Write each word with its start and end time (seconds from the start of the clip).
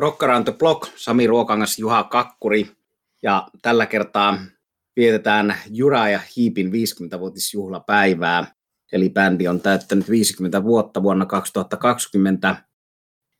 Rocker 0.00 0.30
on 0.30 0.44
the 0.44 0.52
Block, 0.52 0.88
Sami 0.96 1.26
Ruokangas, 1.26 1.78
Juha 1.78 2.04
Kakkuri. 2.04 2.70
Ja 3.22 3.48
tällä 3.62 3.86
kertaa 3.86 4.38
vietetään 4.96 5.56
Jura 5.70 6.08
ja 6.08 6.20
Hiipin 6.36 6.72
50-vuotisjuhlapäivää. 6.72 8.54
Eli 8.92 9.10
bändi 9.10 9.48
on 9.48 9.60
täyttänyt 9.60 10.10
50 10.10 10.62
vuotta 10.64 11.02
vuonna 11.02 11.26
2020. 11.26 12.56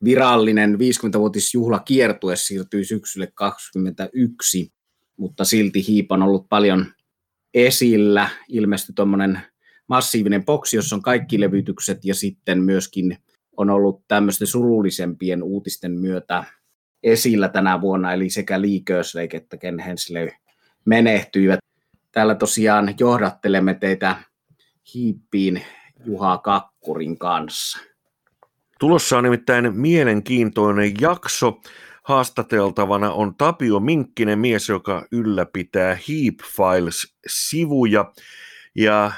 Virallinen 0.05 0.75
50-vuotisjuhlakiertue 0.75 2.37
siirtyi 2.37 2.85
syksylle 2.85 3.33
2021, 3.35 4.73
mutta 5.17 5.45
silti 5.45 5.87
Hiip 5.89 6.13
on 6.13 6.23
ollut 6.23 6.49
paljon 6.49 6.87
esillä. 7.55 8.29
Ilmestyi 8.49 8.93
tuommoinen 8.95 9.41
massiivinen 9.89 10.45
boksi, 10.45 10.77
jossa 10.77 10.97
on 10.97 11.03
kaikki 11.03 11.41
levytykset 11.41 12.05
ja 12.05 12.15
sitten 12.15 12.63
myöskin 12.63 13.19
on 13.61 13.71
ollut 13.71 14.03
tämmöisten 14.09 14.47
surullisempien 14.47 15.43
uutisten 15.43 15.93
myötä 15.93 16.45
esillä 17.03 17.49
tänä 17.49 17.81
vuonna, 17.81 18.13
eli 18.13 18.31
sekä 18.31 18.63
Lee 18.63 18.81
Kerslake 18.85 19.37
että 19.37 19.57
Ken 19.57 19.79
Hensley 19.79 20.29
menehtyivät. 20.85 21.59
Täällä 22.13 22.35
tosiaan 22.35 22.95
johdattelemme 23.01 23.75
teitä 23.75 24.17
hiippiin 24.95 25.63
Juha 26.05 26.39
Kakkurin 26.39 27.19
kanssa. 27.19 27.79
Tulossa 28.79 29.19
on 29.19 29.25
nimittäin 29.25 29.77
mielenkiintoinen 29.77 30.93
jakso. 31.01 31.61
Haastateltavana 32.03 33.13
on 33.13 33.35
Tapio 33.35 33.81
Minkkinen, 33.81 34.39
mies, 34.39 34.69
joka 34.69 35.07
ylläpitää 35.13 35.95
Heap 35.95 36.35
Files-sivuja. 36.57 38.13
Ja 38.75 39.13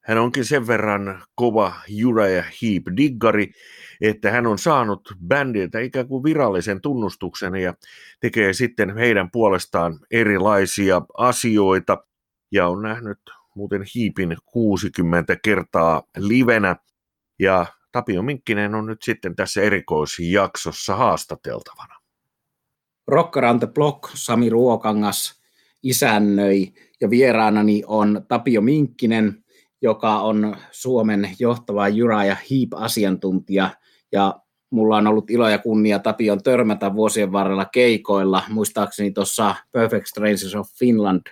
hän 0.00 0.18
onkin 0.18 0.44
sen 0.44 0.66
verran 0.66 1.22
kova 1.34 1.72
Uriah 2.06 2.46
Heep-diggari, 2.46 3.52
että 4.00 4.30
hän 4.30 4.46
on 4.46 4.58
saanut 4.58 5.14
bändiltä 5.26 5.80
ikään 5.80 6.08
kuin 6.08 6.24
virallisen 6.24 6.80
tunnustuksen 6.80 7.54
ja 7.54 7.74
tekee 8.20 8.52
sitten 8.52 8.96
heidän 8.96 9.30
puolestaan 9.30 9.98
erilaisia 10.10 11.02
asioita. 11.18 12.04
Ja 12.52 12.68
on 12.68 12.82
nähnyt 12.82 13.18
muuten 13.54 13.84
Hiipin 13.94 14.36
60 14.44 15.36
kertaa 15.44 16.02
livenä. 16.16 16.76
Ja 17.38 17.66
Tapio 17.92 18.22
Minkkinen 18.22 18.74
on 18.74 18.86
nyt 18.86 19.02
sitten 19.02 19.36
tässä 19.36 19.62
erikoisjaksossa 19.62 20.96
haastateltavana. 20.96 21.94
Rocker 23.06 23.44
on 23.44 23.58
the 23.58 23.66
Block, 23.66 24.10
Sami 24.14 24.50
Ruokangas 24.50 25.40
isännöi 25.82 26.72
ja 27.00 27.10
vieraanani 27.10 27.82
on 27.86 28.24
Tapio 28.28 28.60
Minkkinen, 28.60 29.39
joka 29.82 30.20
on 30.20 30.56
Suomen 30.70 31.30
johtava 31.38 31.88
Jura 31.88 32.24
ja 32.24 32.36
Heap-asiantuntija. 32.50 33.70
Ja 34.12 34.40
mulla 34.70 34.96
on 34.96 35.06
ollut 35.06 35.30
ilo 35.30 35.48
ja 35.48 35.58
kunnia 35.58 35.98
Tapion 35.98 36.42
törmätä 36.42 36.94
vuosien 36.94 37.32
varrella 37.32 37.64
keikoilla. 37.64 38.42
Muistaakseni 38.48 39.10
tuossa 39.10 39.54
Perfect 39.72 40.06
Strangers 40.06 40.54
of 40.54 40.68
Finland 40.78 41.22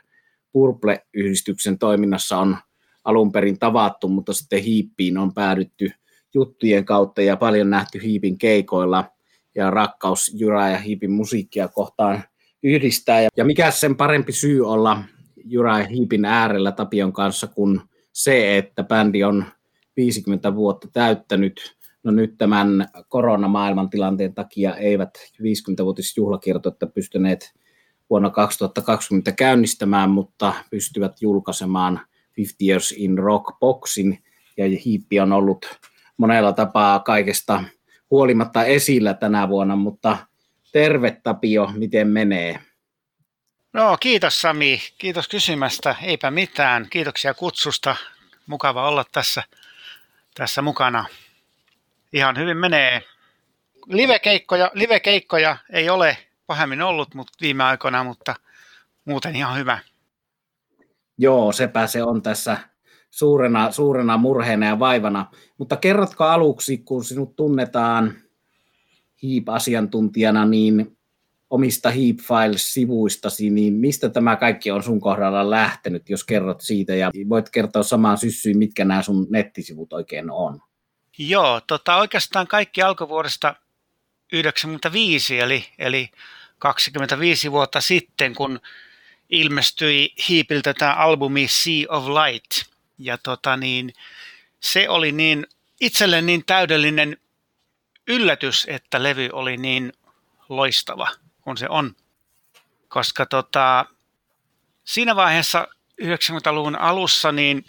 Purple-yhdistyksen 0.52 1.78
toiminnassa 1.78 2.38
on 2.38 2.56
alun 3.04 3.32
perin 3.32 3.58
tavattu, 3.58 4.08
mutta 4.08 4.32
sitten 4.32 4.62
Hiippiin 4.62 5.18
on 5.18 5.34
päädytty 5.34 5.90
juttujen 6.34 6.84
kautta 6.84 7.22
ja 7.22 7.36
paljon 7.36 7.70
nähty 7.70 8.02
Hiipin 8.02 8.38
keikoilla 8.38 9.04
ja 9.54 9.70
rakkaus 9.70 10.32
Jura 10.34 10.68
ja 10.68 10.78
Hiipin 10.78 11.10
musiikkia 11.10 11.68
kohtaan 11.68 12.22
yhdistää. 12.62 13.28
Ja 13.36 13.44
mikä 13.44 13.70
sen 13.70 13.96
parempi 13.96 14.32
syy 14.32 14.66
olla 14.66 15.02
Jura 15.44 15.78
ja 15.78 15.86
Hiipin 15.86 16.24
äärellä 16.24 16.72
Tapion 16.72 17.12
kanssa, 17.12 17.46
kun 17.46 17.88
se, 18.18 18.58
että 18.58 18.84
bändi 18.84 19.24
on 19.24 19.44
50 19.96 20.54
vuotta 20.54 20.88
täyttänyt. 20.92 21.76
No 22.02 22.12
nyt 22.12 22.34
tämän 22.38 22.88
koronamaailman 23.08 23.90
tilanteen 23.90 24.34
takia 24.34 24.76
eivät 24.76 25.10
50-vuotisjuhlakiertoita 25.42 26.86
pystyneet 26.86 27.54
vuonna 28.10 28.30
2020 28.30 29.32
käynnistämään, 29.32 30.10
mutta 30.10 30.54
pystyvät 30.70 31.22
julkaisemaan 31.22 32.00
50 32.36 32.64
Years 32.64 32.94
in 32.96 33.18
Rock 33.18 33.58
Boxin, 33.60 34.18
ja 34.56 34.64
Hiippi 34.84 35.20
on 35.20 35.32
ollut 35.32 35.66
monella 36.16 36.52
tapaa 36.52 37.00
kaikesta 37.00 37.64
huolimatta 38.10 38.64
esillä 38.64 39.14
tänä 39.14 39.48
vuonna, 39.48 39.76
mutta 39.76 40.16
terve 40.72 41.20
Tapio, 41.22 41.70
miten 41.76 42.08
menee? 42.08 42.60
No 43.72 43.96
kiitos 44.00 44.40
Sami, 44.40 44.82
kiitos 44.98 45.28
kysymästä, 45.28 45.96
eipä 46.02 46.30
mitään, 46.30 46.86
kiitoksia 46.90 47.34
kutsusta, 47.34 47.96
mukava 48.46 48.88
olla 48.88 49.04
tässä, 49.12 49.42
tässä 50.34 50.62
mukana. 50.62 51.04
Ihan 52.12 52.38
hyvin 52.38 52.56
menee. 52.56 53.02
Livekeikkoja, 53.86 54.70
livekeikkoja 54.74 55.56
ei 55.72 55.90
ole 55.90 56.18
pahemmin 56.46 56.82
ollut 56.82 57.14
mutta 57.14 57.32
viime 57.40 57.64
aikoina, 57.64 58.04
mutta 58.04 58.34
muuten 59.04 59.36
ihan 59.36 59.58
hyvä. 59.58 59.78
Joo, 61.18 61.52
sepä 61.52 61.86
se 61.86 62.02
on 62.02 62.22
tässä 62.22 62.58
suurena, 63.10 63.72
suurena 63.72 64.16
murheena 64.16 64.66
ja 64.66 64.78
vaivana. 64.78 65.26
Mutta 65.58 65.76
kerrotko 65.76 66.24
aluksi, 66.24 66.78
kun 66.78 67.04
sinut 67.04 67.36
tunnetaan 67.36 68.14
HEAP-asiantuntijana, 69.22 70.44
niin 70.44 70.97
omista 71.50 71.90
Heap 71.90 72.16
Files-sivuistasi, 72.16 73.50
niin 73.50 73.74
mistä 73.74 74.08
tämä 74.08 74.36
kaikki 74.36 74.70
on 74.70 74.82
sun 74.82 75.00
kohdalla 75.00 75.50
lähtenyt, 75.50 76.10
jos 76.10 76.24
kerrot 76.24 76.60
siitä, 76.60 76.94
ja 76.94 77.10
voit 77.28 77.50
kertoa 77.50 77.82
samaan 77.82 78.18
syssyyn, 78.18 78.58
mitkä 78.58 78.84
nämä 78.84 79.02
sun 79.02 79.26
nettisivut 79.30 79.92
oikein 79.92 80.30
on? 80.30 80.60
Joo, 81.18 81.60
tota, 81.66 81.96
oikeastaan 81.96 82.46
kaikki 82.46 82.82
alkoi 82.82 83.08
vuodesta 83.08 83.48
1995, 83.48 85.38
eli, 85.38 85.64
eli 85.78 86.10
25 86.58 87.52
vuotta 87.52 87.80
sitten, 87.80 88.34
kun 88.34 88.60
ilmestyi 89.30 90.14
Heapiltä 90.28 90.74
tämä 90.74 90.94
albumi 90.94 91.46
Sea 91.48 91.86
of 91.88 92.04
Light. 92.06 92.68
Ja 92.98 93.18
tota 93.18 93.56
niin, 93.56 93.92
se 94.60 94.88
oli 94.88 95.12
niin 95.12 95.46
itselle 95.80 96.22
niin 96.22 96.44
täydellinen 96.46 97.16
yllätys, 98.08 98.66
että 98.68 99.02
levy 99.02 99.28
oli 99.32 99.56
niin 99.56 99.92
loistava 100.48 101.08
kun 101.48 101.56
se 101.56 101.66
on. 101.68 101.96
Koska 102.88 103.26
tota, 103.26 103.86
siinä 104.84 105.16
vaiheessa 105.16 105.68
90-luvun 106.02 106.76
alussa 106.76 107.32
niin 107.32 107.64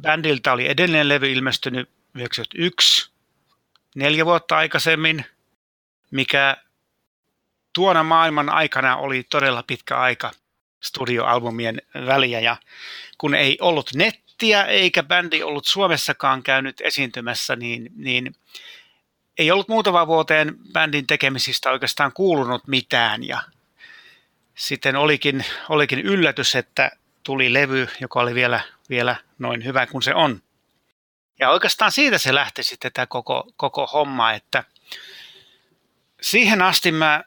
bändiltä 0.00 0.52
oli 0.52 0.68
edelleen 0.68 1.08
levy 1.08 1.32
ilmestynyt 1.32 1.90
91, 2.14 3.10
neljä 3.94 4.24
vuotta 4.26 4.56
aikaisemmin, 4.56 5.24
mikä 6.10 6.56
tuona 7.72 8.02
maailman 8.02 8.48
aikana 8.48 8.96
oli 8.96 9.22
todella 9.30 9.62
pitkä 9.62 9.98
aika 9.98 10.30
studioalbumien 10.82 11.82
väliä. 12.06 12.40
Ja 12.40 12.56
kun 13.18 13.34
ei 13.34 13.58
ollut 13.60 13.90
nettiä 13.94 14.64
eikä 14.64 15.02
bändi 15.02 15.42
ollut 15.42 15.66
Suomessakaan 15.66 16.42
käynyt 16.42 16.80
esiintymässä, 16.80 17.56
niin, 17.56 17.90
niin 17.96 18.34
ei 19.38 19.50
ollut 19.50 19.68
muutama 19.68 20.06
vuoteen 20.06 20.56
bändin 20.72 21.06
tekemisistä 21.06 21.70
oikeastaan 21.70 22.12
kuulunut 22.12 22.66
mitään 22.66 23.26
ja 23.26 23.42
sitten 24.54 24.96
olikin, 24.96 25.44
olikin 25.68 25.98
yllätys, 25.98 26.54
että 26.54 26.90
tuli 27.22 27.52
levy, 27.52 27.88
joka 28.00 28.20
oli 28.20 28.34
vielä, 28.34 28.60
vielä 28.90 29.16
noin 29.38 29.64
hyvä 29.64 29.86
kuin 29.86 30.02
se 30.02 30.14
on. 30.14 30.42
Ja 31.40 31.50
oikeastaan 31.50 31.92
siitä 31.92 32.18
se 32.18 32.34
lähti 32.34 32.62
sitten 32.62 32.92
tämä 32.92 33.06
koko, 33.06 33.52
koko 33.56 33.86
homma, 33.86 34.32
että 34.32 34.64
siihen 36.20 36.62
asti 36.62 36.92
mä 36.92 37.24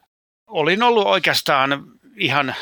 olin 0.47 0.83
ollut 0.83 1.07
oikeastaan 1.07 1.85
ihan 2.17 2.55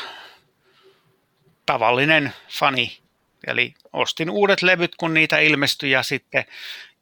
tavallinen 1.66 2.32
fani. 2.48 2.98
Eli 3.46 3.74
ostin 3.92 4.30
uudet 4.30 4.62
levyt, 4.62 4.94
kun 4.96 5.14
niitä 5.14 5.38
ilmestyi 5.38 5.90
ja 5.90 6.02
sitten 6.02 6.44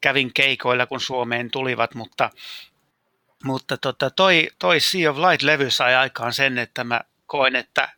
kävin 0.05 0.33
keikoilla, 0.33 0.85
kun 0.85 1.01
Suomeen 1.01 1.51
tulivat, 1.51 1.95
mutta, 1.95 2.29
mutta 3.43 3.77
tota, 3.77 4.09
toi, 4.09 4.49
toi 4.59 4.79
Sea 4.79 5.11
of 5.11 5.17
Light-levy 5.17 5.71
sai 5.71 5.95
aikaan 5.95 6.33
sen, 6.33 6.57
että 6.57 6.83
mä 6.83 7.01
koen, 7.27 7.55
että 7.55 7.89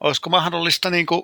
olisiko 0.00 0.30
mahdollista 0.30 0.90
niin 0.90 1.06
kuin 1.06 1.22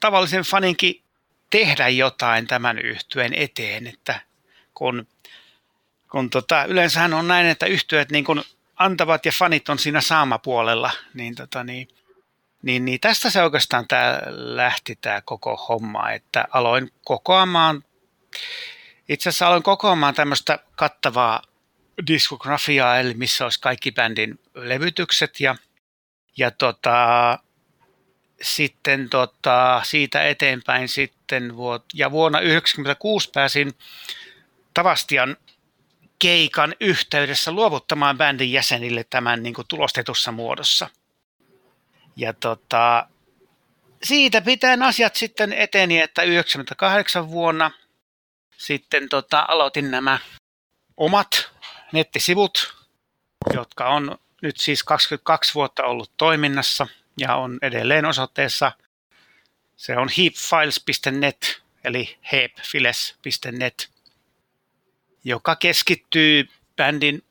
tavallisen 0.00 0.42
faninkin 0.42 1.02
tehdä 1.50 1.88
jotain 1.88 2.46
tämän 2.46 2.78
yhtyeen 2.78 3.34
eteen, 3.34 3.86
että 3.86 4.20
kun, 4.74 5.06
kun 6.10 6.30
tota, 6.30 6.64
yleensähän 6.64 7.14
on 7.14 7.28
näin, 7.28 7.46
että 7.46 7.66
yhtyöt 7.66 8.10
niin 8.10 8.24
kuin 8.24 8.42
antavat 8.76 9.26
ja 9.26 9.32
fanit 9.32 9.68
on 9.68 9.78
siinä 9.78 10.00
saamapuolella, 10.00 10.90
niin, 11.14 11.34
tota, 11.34 11.64
niin, 11.64 11.88
niin, 12.62 12.84
niin 12.84 13.00
tästä 13.00 13.30
se 13.30 13.42
oikeastaan 13.42 13.88
tää 13.88 14.22
lähti 14.30 14.98
tämä 15.00 15.20
koko 15.20 15.56
homma, 15.56 16.10
että 16.10 16.44
aloin 16.50 16.90
kokoamaan 17.04 17.84
itse 19.08 19.28
asiassa 19.28 19.46
aloin 19.46 19.62
kokoamaan 19.62 20.14
tämmöistä 20.14 20.58
kattavaa 20.76 21.42
diskografiaa, 22.06 22.98
eli 22.98 23.14
missä 23.14 23.44
olisi 23.44 23.60
kaikki 23.60 23.92
bändin 23.92 24.40
levytykset 24.54 25.40
ja, 25.40 25.56
ja 26.36 26.50
tota, 26.50 27.38
sitten 28.42 29.08
tota, 29.10 29.80
siitä 29.84 30.28
eteenpäin 30.28 30.88
sitten 30.88 31.56
vuot, 31.56 31.84
ja 31.94 32.10
vuonna 32.10 32.38
1996 32.38 33.30
pääsin 33.34 33.74
Tavastian 34.74 35.36
keikan 36.18 36.74
yhteydessä 36.80 37.52
luovuttamaan 37.52 38.18
bändin 38.18 38.52
jäsenille 38.52 39.04
tämän 39.04 39.42
niin 39.42 39.54
kuin 39.54 39.68
tulostetussa 39.68 40.32
muodossa. 40.32 40.90
Ja 42.16 42.32
tota, 42.32 43.08
siitä 44.02 44.40
pitäen 44.40 44.82
asiat 44.82 45.16
sitten 45.16 45.52
eteni, 45.52 46.00
että 46.00 46.22
98 46.22 47.30
vuonna 47.30 47.70
sitten 48.58 49.08
tota, 49.08 49.44
aloitin 49.48 49.90
nämä 49.90 50.18
omat 50.96 51.50
nettisivut, 51.92 52.74
jotka 53.54 53.88
on 53.88 54.18
nyt 54.42 54.56
siis 54.56 54.84
22 54.84 55.54
vuotta 55.54 55.82
ollut 55.82 56.12
toiminnassa 56.16 56.86
ja 57.18 57.36
on 57.36 57.58
edelleen 57.62 58.04
osoitteessa. 58.04 58.72
Se 59.76 59.96
on 59.96 60.08
heapfiles.net 60.18 61.62
eli 61.84 62.18
heapfiles.net, 62.32 63.90
joka 65.24 65.56
keskittyy 65.56 66.48
bändin, 66.76 67.22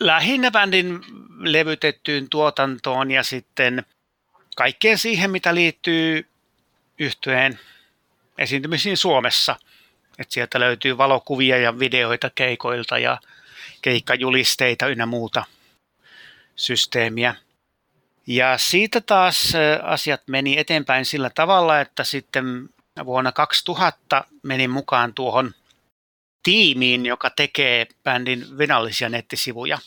lähinnä 0.00 0.50
bändin 0.50 1.00
levytettyyn 1.38 2.30
tuotantoon 2.30 3.10
ja 3.10 3.22
sitten 3.22 3.84
kaikkeen 4.56 4.98
siihen, 4.98 5.30
mitä 5.30 5.54
liittyy 5.54 6.26
yhtyeen 6.98 7.60
esiintymisiin 8.38 8.96
Suomessa. 8.96 9.56
Et 10.20 10.30
sieltä 10.30 10.60
löytyy 10.60 10.98
valokuvia 10.98 11.58
ja 11.58 11.78
videoita 11.78 12.30
keikoilta 12.34 12.98
ja 12.98 13.18
keikkajulisteita 13.82 14.86
ynnä 14.86 15.06
muuta 15.06 15.44
systeemiä. 16.56 17.34
Ja 18.26 18.58
siitä 18.58 19.00
taas 19.00 19.52
asiat 19.82 20.22
meni 20.26 20.58
eteenpäin 20.58 21.04
sillä 21.04 21.30
tavalla, 21.30 21.80
että 21.80 22.04
sitten 22.04 22.68
vuonna 23.04 23.32
2000 23.32 24.24
menin 24.42 24.70
mukaan 24.70 25.14
tuohon 25.14 25.54
tiimiin, 26.42 27.06
joka 27.06 27.30
tekee 27.30 27.86
bändin 28.04 28.58
virallisia 28.58 29.08
nettisivuja. 29.08 29.78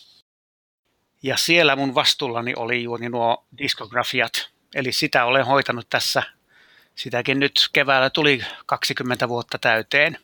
Ja 1.24 1.38
siellä 1.38 1.76
mun 1.76 1.96
vastuullani 1.96 2.54
oli 2.56 2.84
juuri 2.84 3.10
nuo 3.10 3.46
diskografiat. 3.58 4.50
Eli 4.76 4.92
sitä 4.92 5.26
olen 5.26 5.46
hoitanut 5.46 5.90
tässä. 5.90 6.24
Sitäkin 6.96 7.40
nyt 7.40 7.70
keväällä 7.74 8.10
tuli 8.10 8.42
20 8.66 9.30
vuotta 9.30 9.58
täyteen. 9.58 10.18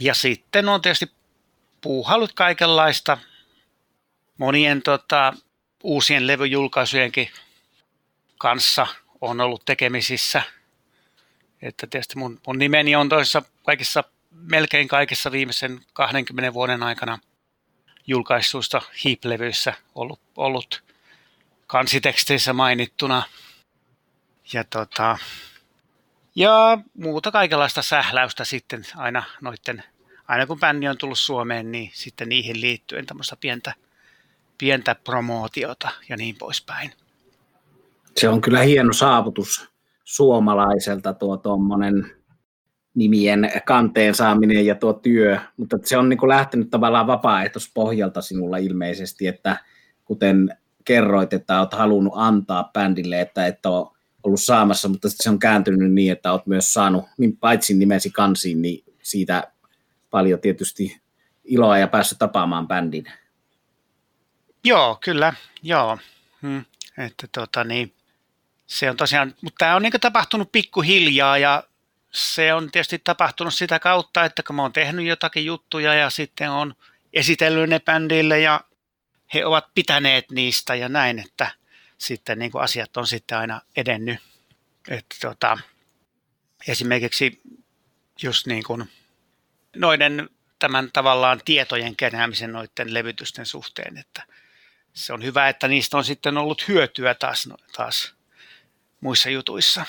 Ja 0.00 0.14
sitten 0.14 0.68
on 0.68 0.82
tietysti 0.82 1.10
puuhallut 1.80 2.32
kaikenlaista 2.32 3.18
monien 4.38 4.82
tota, 4.82 5.32
uusien 5.82 6.26
levyjulkaisujenkin 6.26 7.30
kanssa 8.38 8.86
on 9.20 9.40
ollut 9.40 9.64
tekemisissä. 9.64 10.42
Että 11.62 11.86
tietysti 11.86 12.18
mun, 12.18 12.40
mun 12.46 12.58
nimeni 12.58 12.96
on 12.96 13.08
toisessa 13.08 13.42
kaikissa, 13.62 14.04
melkein 14.30 14.88
kaikissa 14.88 15.32
viimeisen 15.32 15.80
20 15.92 16.54
vuoden 16.54 16.82
aikana 16.82 17.18
julkaisuista 18.06 18.82
Heap-levyissä 19.04 19.74
ollut, 19.94 20.20
ollut 20.36 20.82
kansiteksteissä 21.66 22.52
mainittuna. 22.52 23.22
Ja, 24.52 24.64
tota, 24.64 25.18
ja 26.36 26.78
muuta 26.94 27.30
kaikenlaista 27.30 27.82
sähläystä 27.82 28.44
sitten 28.44 28.82
aina 28.96 29.22
noitten, 29.40 29.82
aina 30.28 30.46
kun 30.46 30.60
bändi 30.60 30.88
on 30.88 30.98
tullut 30.98 31.18
Suomeen, 31.18 31.72
niin 31.72 31.90
sitten 31.94 32.28
niihin 32.28 32.60
liittyen 32.60 33.06
tämmöistä 33.06 33.36
pientä, 33.40 33.74
pientä 34.58 34.94
promootiota 34.94 35.88
ja 36.08 36.16
niin 36.16 36.36
poispäin. 36.38 36.92
Se 38.16 38.28
on 38.28 38.40
kyllä 38.40 38.60
hieno 38.60 38.92
saavutus 38.92 39.68
suomalaiselta 40.04 41.14
tuo 41.14 41.36
tuommoinen 41.36 42.10
nimien 42.94 43.50
kanteen 43.66 44.14
saaminen 44.14 44.66
ja 44.66 44.74
tuo 44.74 44.92
työ, 44.92 45.38
mutta 45.56 45.76
se 45.82 45.98
on 45.98 46.08
niin 46.08 46.18
kuin 46.18 46.28
lähtenyt 46.28 46.70
tavallaan 46.70 47.06
vapaaehtoispohjalta 47.06 48.20
sinulla 48.20 48.56
ilmeisesti, 48.56 49.26
että 49.26 49.56
kuten 50.04 50.56
kerroit, 50.84 51.32
että 51.32 51.60
olet 51.60 51.72
halunnut 51.72 52.12
antaa 52.16 52.70
bändille, 52.72 53.20
että 53.20 53.46
et 53.46 53.66
ole 53.66 53.95
ollut 54.26 54.40
saamassa, 54.40 54.88
mutta 54.88 55.08
se 55.10 55.30
on 55.30 55.38
kääntynyt 55.38 55.92
niin, 55.92 56.12
että 56.12 56.32
olet 56.32 56.46
myös 56.46 56.72
saanut, 56.72 57.04
niin 57.18 57.36
paitsi 57.36 57.74
nimesi 57.74 58.10
kansiin, 58.10 58.62
niin 58.62 58.84
siitä 59.02 59.52
paljon 60.10 60.40
tietysti 60.40 61.00
iloa 61.44 61.78
ja 61.78 61.88
päässyt 61.88 62.18
tapaamaan 62.18 62.68
bändin. 62.68 63.04
Joo, 64.64 64.98
kyllä, 65.04 65.32
joo. 65.62 65.98
Hmm. 66.42 66.64
Että 66.98 67.26
tota 67.32 67.64
niin, 67.64 67.94
se 68.66 68.90
on 68.90 68.96
tosiaan, 68.96 69.34
mutta 69.40 69.58
tämä 69.58 69.76
on 69.76 69.82
niin 69.82 69.92
tapahtunut 70.00 70.52
pikkuhiljaa 70.52 71.38
ja 71.38 71.62
se 72.12 72.54
on 72.54 72.70
tietysti 72.70 72.98
tapahtunut 73.04 73.54
sitä 73.54 73.78
kautta, 73.78 74.24
että 74.24 74.42
kun 74.42 74.56
mä 74.56 74.62
oon 74.62 74.72
tehnyt 74.72 75.06
jotakin 75.06 75.44
juttuja 75.44 75.94
ja 75.94 76.10
sitten 76.10 76.50
on 76.50 76.74
esitellyt 77.12 77.70
ne 77.70 77.80
bändille 77.80 78.40
ja 78.40 78.60
he 79.34 79.46
ovat 79.46 79.64
pitäneet 79.74 80.30
niistä 80.30 80.74
ja 80.74 80.88
näin, 80.88 81.18
että 81.18 81.50
sitten 81.98 82.38
niin 82.38 82.52
kuin 82.52 82.62
asiat 82.62 82.96
on 82.96 83.06
sitten 83.06 83.38
aina 83.38 83.60
edennyt. 83.76 84.18
Että 84.88 85.16
tota, 85.20 85.58
esimerkiksi 86.68 87.40
just 88.22 88.46
niin 88.46 88.62
kuin 88.62 88.84
noiden 89.76 90.28
tämän 90.58 90.90
tavallaan 90.92 91.40
tietojen 91.44 91.96
keräämisen 91.96 92.52
noiden 92.52 92.94
levytysten 92.94 93.46
suhteen, 93.46 93.96
että 93.96 94.22
se 94.92 95.12
on 95.12 95.24
hyvä, 95.24 95.48
että 95.48 95.68
niistä 95.68 95.96
on 95.96 96.04
sitten 96.04 96.38
ollut 96.38 96.68
hyötyä 96.68 97.14
taas, 97.14 97.48
taas 97.76 98.14
muissa 99.00 99.30
jutuissa. 99.30 99.84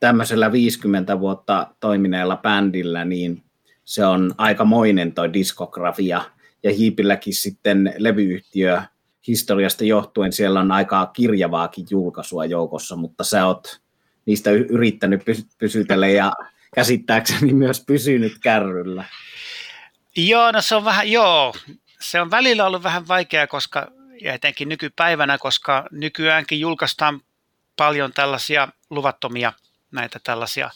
Tämmöisellä 0.00 0.52
50 0.52 1.20
vuotta 1.20 1.74
toimineella 1.80 2.36
bändillä, 2.36 3.04
niin 3.04 3.42
se 3.84 4.06
on 4.06 4.34
aikamoinen 4.38 5.12
toi 5.12 5.32
diskografia– 5.32 6.24
ja 6.62 6.72
Hiipilläkin 6.72 7.34
sitten 7.34 7.94
levyyhtiö 7.98 8.82
historiasta 9.28 9.84
johtuen 9.84 10.32
siellä 10.32 10.60
on 10.60 10.72
aika 10.72 11.06
kirjavaakin 11.06 11.86
julkaisua 11.90 12.44
joukossa, 12.44 12.96
mutta 12.96 13.24
sä 13.24 13.46
oot 13.46 13.80
niistä 14.26 14.50
yrittänyt 14.50 15.22
pysytellä 15.58 16.08
ja 16.08 16.32
käsittääkseni 16.74 17.52
myös 17.54 17.84
pysynyt 17.86 18.32
kärryllä. 18.42 19.04
Joo, 20.16 20.52
no 20.52 20.62
se 20.62 20.74
on 20.74 20.84
vähän, 20.84 21.10
joo, 21.10 21.54
se 22.00 22.20
on 22.20 22.30
välillä 22.30 22.66
ollut 22.66 22.82
vähän 22.82 23.08
vaikeaa, 23.08 23.46
koska, 23.46 23.86
ja 24.22 24.34
etenkin 24.34 24.68
nykypäivänä, 24.68 25.38
koska 25.38 25.86
nykyäänkin 25.90 26.60
julkaistaan 26.60 27.20
paljon 27.76 28.12
tällaisia 28.12 28.68
luvattomia, 28.90 29.52
näitä 29.92 30.20
tällaisia 30.24 30.70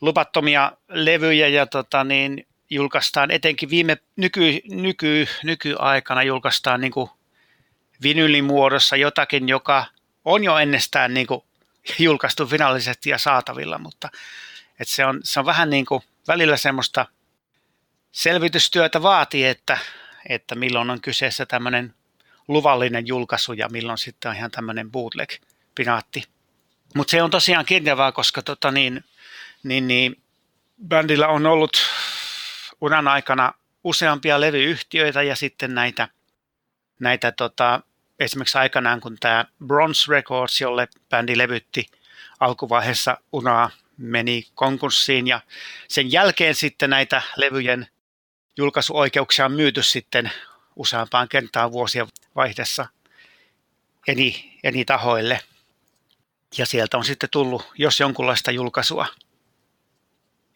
luvattomia 0.00 0.72
levyjä, 0.88 1.48
ja 1.48 1.66
tota 1.66 2.04
niin, 2.04 2.46
julkaistaan 2.70 3.30
etenkin 3.30 3.70
viime 3.70 3.96
nyky, 4.16 4.60
nyky, 4.70 5.26
nykyaikana 5.42 6.22
julkaistaan 6.22 6.80
niin 6.80 6.92
kuin 6.92 7.10
vinylimuodossa 8.02 8.96
jotakin, 8.96 9.48
joka 9.48 9.86
on 10.24 10.44
jo 10.44 10.58
ennestään 10.58 11.14
niin 11.14 11.26
kuin 11.26 11.44
julkaistu 11.98 12.46
finaalisesti 12.46 13.10
ja 13.10 13.18
saatavilla, 13.18 13.78
mutta 13.78 14.08
et 14.80 14.88
se, 14.88 15.04
on, 15.04 15.20
se 15.24 15.40
on 15.40 15.46
vähän 15.46 15.70
niin 15.70 15.86
kuin 15.86 16.02
välillä 16.28 16.56
semmoista 16.56 17.06
selvitystyötä 18.12 19.02
vaatii, 19.02 19.44
että, 19.44 19.78
että 20.28 20.54
milloin 20.54 20.90
on 20.90 21.00
kyseessä 21.00 21.46
tämmöinen 21.46 21.94
luvallinen 22.48 23.06
julkaisu 23.06 23.52
ja 23.52 23.68
milloin 23.68 23.98
sitten 23.98 24.30
on 24.30 24.36
ihan 24.36 24.50
tämmöinen 24.50 24.90
bootleg-pinaatti. 24.90 26.24
Mutta 26.94 27.10
se 27.10 27.22
on 27.22 27.30
tosiaan 27.30 27.64
kirjavaa, 27.64 28.12
koska 28.12 28.42
tota 28.42 28.70
niin, 28.70 29.04
niin, 29.62 29.88
niin, 29.88 30.22
bändillä 30.88 31.28
on 31.28 31.46
ollut 31.46 31.76
uran 32.80 33.08
aikana 33.08 33.52
useampia 33.84 34.40
levyyhtiöitä 34.40 35.22
ja 35.22 35.36
sitten 35.36 35.74
näitä, 35.74 36.08
näitä 37.00 37.32
tota, 37.32 37.80
esimerkiksi 38.18 38.58
aikanaan 38.58 39.00
kun 39.00 39.16
tämä 39.20 39.44
Bronze 39.66 40.04
Records, 40.08 40.60
jolle 40.60 40.88
bändi 41.08 41.38
levytti 41.38 41.86
alkuvaiheessa 42.40 43.18
uraa, 43.32 43.70
meni 43.96 44.46
konkurssiin 44.54 45.26
ja 45.26 45.40
sen 45.88 46.12
jälkeen 46.12 46.54
sitten 46.54 46.90
näitä 46.90 47.22
levyjen 47.36 47.86
julkaisuoikeuksia 48.56 49.44
on 49.44 49.52
myyty 49.52 49.82
sitten 49.82 50.30
useampaan 50.76 51.28
kertaan 51.28 51.72
vuosien 51.72 52.06
vaihdessa 52.36 52.86
eri, 54.08 54.58
eri 54.64 54.84
tahoille. 54.84 55.40
Ja 56.58 56.66
sieltä 56.66 56.96
on 56.96 57.04
sitten 57.04 57.30
tullut 57.30 57.72
jos 57.78 58.00
jonkunlaista 58.00 58.50
julkaisua. 58.50 59.06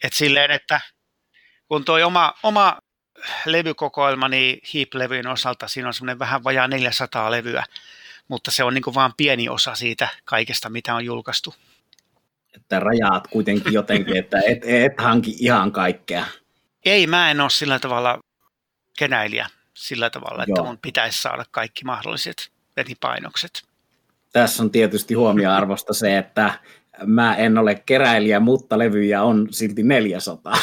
Et 0.03 0.13
silleen, 0.13 0.51
että 0.51 0.81
kun 1.67 1.85
tuo 1.85 2.05
oma, 2.05 2.33
oma 2.43 2.79
levykokoelmani 3.45 4.61
Heap-levyjen 4.73 5.27
osalta, 5.27 5.67
siinä 5.67 5.87
on 5.87 5.93
semmoinen 5.93 6.19
vähän 6.19 6.43
vajaa 6.43 6.67
400 6.67 7.31
levyä, 7.31 7.63
mutta 8.27 8.51
se 8.51 8.63
on 8.63 8.73
niin 8.73 8.95
vain 8.95 9.11
pieni 9.17 9.49
osa 9.49 9.75
siitä 9.75 10.07
kaikesta, 10.25 10.69
mitä 10.69 10.95
on 10.95 11.05
julkaistu. 11.05 11.55
Että 12.55 12.79
rajaat 12.79 13.27
kuitenkin 13.27 13.73
jotenkin, 13.73 14.17
että 14.17 14.39
et, 14.47 14.59
et 14.63 14.93
hanki 14.97 15.35
ihan 15.39 15.71
kaikkea. 15.71 16.25
Ei, 16.85 17.07
mä 17.07 17.31
en 17.31 17.41
ole 17.41 17.49
sillä 17.49 17.79
tavalla 17.79 18.19
kenäilijä 18.97 19.47
sillä 19.73 20.09
tavalla, 20.09 20.43
että 20.43 20.53
Joo. 20.59 20.65
mun 20.65 20.77
pitäisi 20.77 21.21
saada 21.21 21.45
kaikki 21.51 21.85
mahdolliset 21.85 22.51
eri 22.77 22.93
painokset. 22.99 23.63
tässä 24.33 24.63
on 24.63 24.71
tietysti 24.71 25.13
huomioarvosta 25.13 25.93
se, 25.93 26.17
että 26.17 26.59
mä 27.05 27.35
en 27.35 27.57
ole 27.57 27.83
keräilijä, 27.85 28.39
mutta 28.39 28.77
levyjä 28.77 29.23
on 29.23 29.47
silti 29.51 29.83
400. 29.83 30.57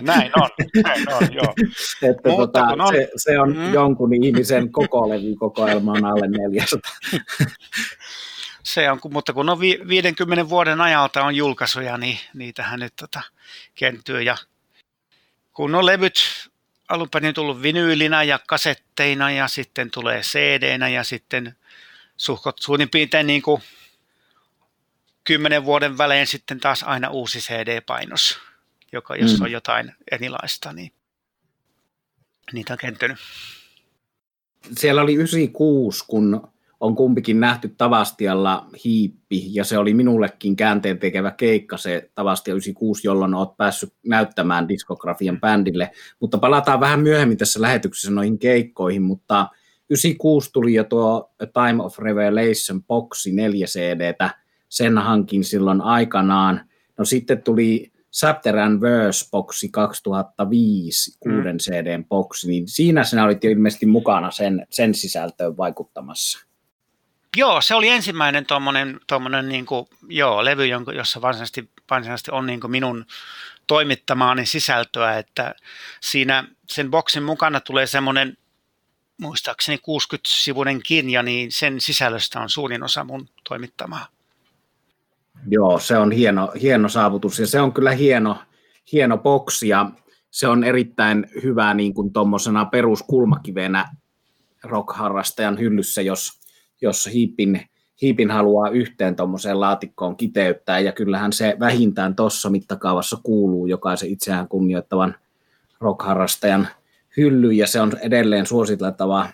näin 0.00 0.32
on, 0.36 0.50
näin 0.82 1.12
on, 1.14 1.34
joo. 1.34 1.54
Että 2.10 2.30
mutta 2.30 2.60
tota, 2.60 2.84
on... 2.84 2.94
Se, 2.94 3.10
se 3.16 3.40
on 3.40 3.56
mm. 3.56 3.72
jonkun 3.72 4.24
ihmisen 4.24 4.72
koko 4.72 5.08
levykokoelma 5.08 5.92
on 5.92 6.04
alle 6.04 6.28
400. 6.28 6.92
se 8.62 8.90
on, 8.90 9.00
mutta 9.10 9.32
kun 9.32 9.48
on 9.48 9.60
50 9.60 10.48
vuoden 10.48 10.80
ajalta 10.80 11.24
on 11.24 11.36
julkaisuja, 11.36 11.98
niin 11.98 12.18
niitähän 12.34 12.80
nyt 12.80 12.92
tota, 12.96 13.20
kentyy. 13.74 14.22
Ja 14.22 14.36
kun 15.52 15.74
on 15.74 15.86
levyt 15.86 16.14
alun 16.88 17.10
perin 17.10 17.34
tullut 17.34 17.62
vinyylinä 17.62 18.22
ja 18.22 18.38
kasetteina 18.46 19.30
ja 19.30 19.48
sitten 19.48 19.90
tulee 19.90 20.20
cd 20.20 20.90
ja 20.92 21.04
sitten 21.04 21.56
suhkot 22.16 22.58
suunnin 22.58 22.90
piirtein 22.90 23.26
niin 23.26 23.42
kuin 23.42 23.62
kymmenen 25.24 25.64
vuoden 25.64 25.98
välein 25.98 26.26
sitten 26.26 26.60
taas 26.60 26.82
aina 26.82 27.10
uusi 27.10 27.38
CD-painos, 27.38 28.38
joka, 28.92 29.16
jos 29.16 29.38
mm. 29.38 29.44
on 29.44 29.52
jotain 29.52 29.92
erilaista, 30.10 30.72
niin 30.72 30.92
niitä 32.52 32.72
on 32.72 32.78
kentynyt. 32.78 33.16
Siellä 34.72 35.02
oli 35.02 35.14
96, 35.14 36.04
kun 36.08 36.48
on 36.80 36.94
kumpikin 36.94 37.40
nähty 37.40 37.68
Tavastialla 37.68 38.66
hiippi, 38.84 39.54
ja 39.54 39.64
se 39.64 39.78
oli 39.78 39.94
minullekin 39.94 40.56
käänteen 40.56 40.98
tekevä 40.98 41.30
keikka, 41.30 41.76
se 41.76 42.10
Tavastia 42.14 42.54
96, 42.54 43.06
jolloin 43.06 43.34
olet 43.34 43.56
päässyt 43.56 43.94
näyttämään 44.06 44.68
diskografian 44.68 45.40
bändille. 45.40 45.90
Mutta 46.20 46.38
palataan 46.38 46.80
vähän 46.80 47.00
myöhemmin 47.00 47.38
tässä 47.38 47.60
lähetyksessä 47.60 48.10
noihin 48.10 48.38
keikkoihin, 48.38 49.02
mutta 49.02 49.48
96 49.90 50.52
tuli 50.52 50.74
jo 50.74 50.84
tuo 50.84 51.34
A 51.42 51.46
Time 51.46 51.82
of 51.82 51.98
Revelation 51.98 52.82
boxi 52.82 53.32
4 53.32 53.66
CDtä, 53.66 54.43
sen 54.74 54.98
hankin 54.98 55.44
silloin 55.44 55.80
aikanaan. 55.80 56.60
No 56.98 57.04
sitten 57.04 57.42
tuli 57.42 57.92
Chapter 58.20 58.58
and 58.58 58.80
Verse 58.80 59.30
boxi 59.30 59.68
2005, 59.68 61.16
kuuden 61.20 61.56
mm. 61.56 61.58
CDn 61.58 62.04
boxi, 62.04 62.48
niin 62.48 62.68
siinä 62.68 63.04
sinä 63.04 63.24
olit 63.24 63.44
jo 63.44 63.50
ilmeisesti 63.50 63.86
mukana 63.86 64.30
sen, 64.30 64.66
sen 64.70 64.94
sisältöön 64.94 65.56
vaikuttamassa. 65.56 66.38
Joo, 67.36 67.60
se 67.60 67.74
oli 67.74 67.88
ensimmäinen 67.88 68.46
tuommoinen, 68.46 69.00
tuommoinen 69.06 69.48
niin 69.48 69.66
kuin, 69.66 69.86
joo, 70.08 70.44
levy, 70.44 70.66
jossa 70.96 71.22
varsinaisesti, 71.22 71.70
varsinaisesti 71.90 72.30
on 72.30 72.46
niin 72.46 72.60
minun 72.66 73.06
toimittamaani 73.66 74.46
sisältöä, 74.46 75.18
että 75.18 75.54
siinä 76.00 76.44
sen 76.68 76.90
boksin 76.90 77.22
mukana 77.22 77.60
tulee 77.60 77.86
semmoinen 77.86 78.36
muistaakseni 79.20 79.78
60-sivuinen 79.78 80.80
kirja, 80.86 81.22
niin 81.22 81.52
sen 81.52 81.80
sisällöstä 81.80 82.40
on 82.40 82.50
suurin 82.50 82.82
osa 82.82 83.04
mun 83.04 83.28
toimittamaa. 83.48 84.13
Joo, 85.48 85.78
se 85.78 85.98
on 85.98 86.12
hieno, 86.12 86.52
hieno 86.62 86.88
saavutus. 86.88 87.38
Ja 87.38 87.46
se 87.46 87.60
on 87.60 87.72
kyllä 87.72 87.90
hieno, 87.90 88.36
hieno 88.92 89.18
boksi 89.18 89.68
ja 89.68 89.90
se 90.30 90.48
on 90.48 90.64
erittäin 90.64 91.26
hyvä 91.42 91.74
niin 91.74 91.94
kuin 91.94 92.12
tuommoisena 92.12 92.64
peruskulmakivenä 92.64 93.88
rock-harrastajan 94.64 95.58
hyllyssä, 95.58 96.02
jos, 96.02 96.40
jos 96.80 97.08
hiipin, 97.12 97.60
hiipin 98.02 98.30
haluaa 98.30 98.70
yhteen 98.70 99.16
tuommoiseen 99.16 99.60
laatikkoon 99.60 100.16
kiteyttää. 100.16 100.80
Ja 100.80 100.92
kyllähän 100.92 101.32
se 101.32 101.56
vähintään 101.60 102.16
tuossa 102.16 102.50
mittakaavassa 102.50 103.16
kuuluu 103.22 103.66
jokaisen 103.66 104.08
itseään 104.08 104.48
kunnioittavan 104.48 105.14
rock-harrastajan 105.80 106.68
hylly. 107.16 107.52
Ja 107.52 107.66
se 107.66 107.80
on 107.80 107.92
edelleen 108.00 108.46
suositeltava 108.46 109.28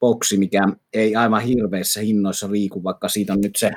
boksi, 0.00 0.36
mikä 0.36 0.68
ei 0.92 1.16
aivan 1.16 1.42
hirveissä 1.42 2.00
hinnoissa 2.00 2.52
liiku, 2.52 2.84
vaikka 2.84 3.08
siitä 3.08 3.32
on 3.32 3.40
nyt 3.40 3.56
se 3.56 3.72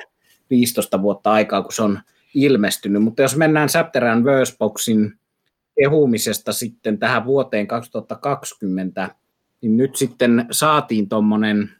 15 0.50 1.02
vuotta 1.02 1.32
aikaa, 1.32 1.62
kun 1.62 1.72
se 1.72 1.82
on 1.82 2.00
ilmestynyt. 2.34 3.02
Mutta 3.02 3.22
jos 3.22 3.36
mennään 3.36 3.68
Chapter 3.68 4.04
and 4.04 4.24
Verse 4.24 4.56
Boxin 4.58 5.18
kehumisesta 5.80 6.52
sitten 6.52 6.98
tähän 6.98 7.24
vuoteen 7.24 7.66
2020, 7.66 9.10
niin 9.60 9.76
nyt 9.76 9.96
sitten 9.96 10.46
saatiin 10.50 11.08
tuommoinen 11.08 11.70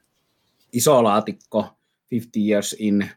iso 0.73 1.05
laatikko 1.05 1.77
50 2.11 2.39
Years 2.51 2.77
in 2.79 3.11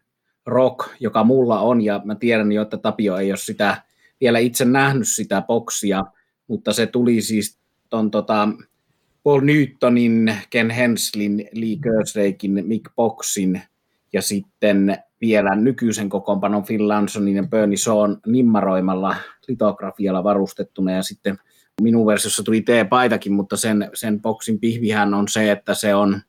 Rock, 0.46 0.90
joka 1.00 1.24
mulla 1.24 1.60
on, 1.60 1.82
ja 1.82 2.02
mä 2.06 2.16
tiedän 2.16 2.52
jo, 2.52 2.62
että 2.62 2.78
Tapio 2.78 3.18
ei 3.18 3.32
ole 3.32 3.38
sitä 3.38 3.82
vielä 4.22 4.40
itse 4.40 4.66
nähnyt 4.66 5.08
sitä 5.08 5.42
boksia, 5.42 6.04
mutta 6.48 6.74
se 6.74 6.88
tuli 6.88 7.22
siis 7.22 7.60
ton 7.90 8.12
tota, 8.12 8.50
Paul 9.24 9.42
Newtonin, 9.42 10.36
Ken 10.50 10.70
Henslin, 10.70 11.50
Lee 11.54 11.78
Kerslakein, 11.84 12.68
Mick 12.68 12.96
Boxin 12.96 13.62
ja 14.14 14.22
sitten 14.22 14.98
vielä 15.22 15.56
nykyisen 15.56 16.10
kokoonpanon 16.10 16.64
Phil 16.64 16.88
Lansonin 16.88 17.36
ja 17.36 17.44
Bernie 17.44 17.78
Shawn 17.78 18.18
nimmaroimalla 18.26 19.16
litografialla 19.48 20.24
varustettuna 20.24 20.92
ja 20.92 21.04
sitten 21.04 21.38
minun 21.82 22.08
versiossa 22.08 22.44
tuli 22.44 22.62
T-paitakin, 22.62 23.34
mutta 23.34 23.58
sen, 23.58 23.90
sen 23.94 24.22
boksin 24.22 24.60
pihvihän 24.60 25.14
on 25.14 25.28
se, 25.28 25.52
että 25.52 25.74
se 25.74 25.96
on 25.96 26.22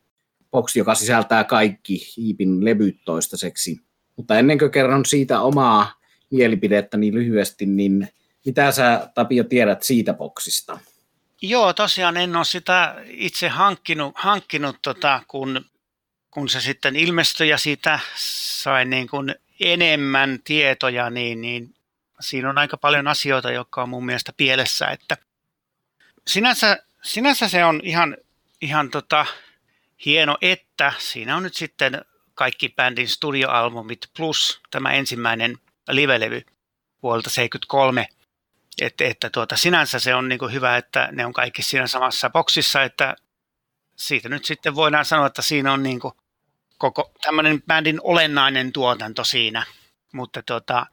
boksi, 0.51 0.79
joka 0.79 0.95
sisältää 0.95 1.45
kaikki 1.45 2.01
hiipin 2.17 2.65
levyt 2.65 2.97
toistaiseksi. 3.05 3.81
Mutta 4.17 4.39
ennen 4.39 4.59
kuin 4.59 4.71
kerron 4.71 5.05
siitä 5.05 5.41
omaa 5.41 5.93
mielipidettä 6.31 6.97
niin 6.97 7.15
lyhyesti, 7.15 7.67
niin 7.67 8.09
mitä 8.47 8.73
sä 8.73 9.11
Tapio 9.15 9.45
tiedät 9.45 9.83
siitä 9.83 10.15
boksista? 10.15 10.79
Joo, 11.43 11.73
tosiaan 11.73 12.17
en 12.17 12.37
ole 12.37 12.45
sitä 12.45 12.97
itse 13.07 13.49
hankkinut, 13.49 14.13
hankkinut 14.17 14.77
tota, 14.83 15.23
kun, 15.29 15.61
kun 16.37 16.49
se 16.49 16.61
sitten 16.61 16.97
ilmestyi 16.97 17.49
ja 17.49 17.59
siitä 17.59 17.99
sai 18.15 18.85
niin 18.85 19.09
kuin 19.09 19.35
enemmän 19.61 20.39
tietoja, 20.45 21.11
niin, 21.11 21.41
niin 21.41 21.75
siinä 22.21 22.51
on 22.51 22.59
aika 22.59 22.77
paljon 22.77 23.09
asioita, 23.09 23.51
jotka 23.51 23.83
on 23.83 23.89
mun 23.89 24.07
mielestä 24.07 24.33
pielessä. 24.37 24.87
Että 24.87 25.17
sinänsä, 26.27 26.79
sinänsä 27.03 27.49
se 27.49 27.65
on 27.65 27.81
ihan, 27.85 28.17
ihan 28.61 28.91
tota, 28.91 29.27
hieno, 30.05 30.39
että 30.43 30.93
siinä 30.99 31.37
on 31.37 31.43
nyt 31.43 31.55
sitten 31.55 32.05
kaikki 32.35 32.69
bändin 32.69 33.09
studioalbumit 33.09 34.11
plus 34.17 34.61
tämä 34.71 34.93
ensimmäinen 34.93 35.59
livelevy 35.89 36.43
vuodelta 37.03 37.31
73 37.31 38.09
että, 38.81 39.05
että 39.05 39.31
tuota, 39.31 39.57
sinänsä 39.57 39.99
se 39.99 40.15
on 40.15 40.29
niin 40.29 40.39
kuin 40.39 40.53
hyvä, 40.53 40.77
että 40.77 41.09
ne 41.13 41.27
on 41.27 41.33
kaikki 41.33 41.63
siinä 41.63 41.87
samassa 41.87 42.31
boksissa, 42.31 42.83
että 42.83 43.17
siitä 43.97 44.29
nyt 44.29 44.45
sitten 44.45 44.75
voidaan 44.75 45.05
sanoa, 45.05 45.27
että 45.27 45.43
siinä 45.43 45.73
on 45.73 45.83
niin 45.83 46.01
kuin 46.01 46.15
koko 46.79 47.13
tämmöinen 47.23 47.63
bändin 47.63 48.01
olennainen 48.03 48.73
tuotanto 48.73 49.25
siinä. 49.25 49.67
Mutta 50.13 50.43
tuota, 50.43 50.87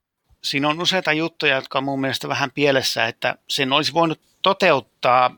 siinä 0.43 0.69
on 0.69 0.81
useita 0.81 1.13
juttuja, 1.13 1.55
jotka 1.55 1.77
on 1.77 1.83
mun 1.83 2.01
mielestä 2.01 2.27
vähän 2.27 2.51
pielessä, 2.51 3.05
että 3.05 3.35
sen 3.49 3.73
olisi 3.73 3.93
voinut 3.93 4.21
toteuttaa 4.41 5.37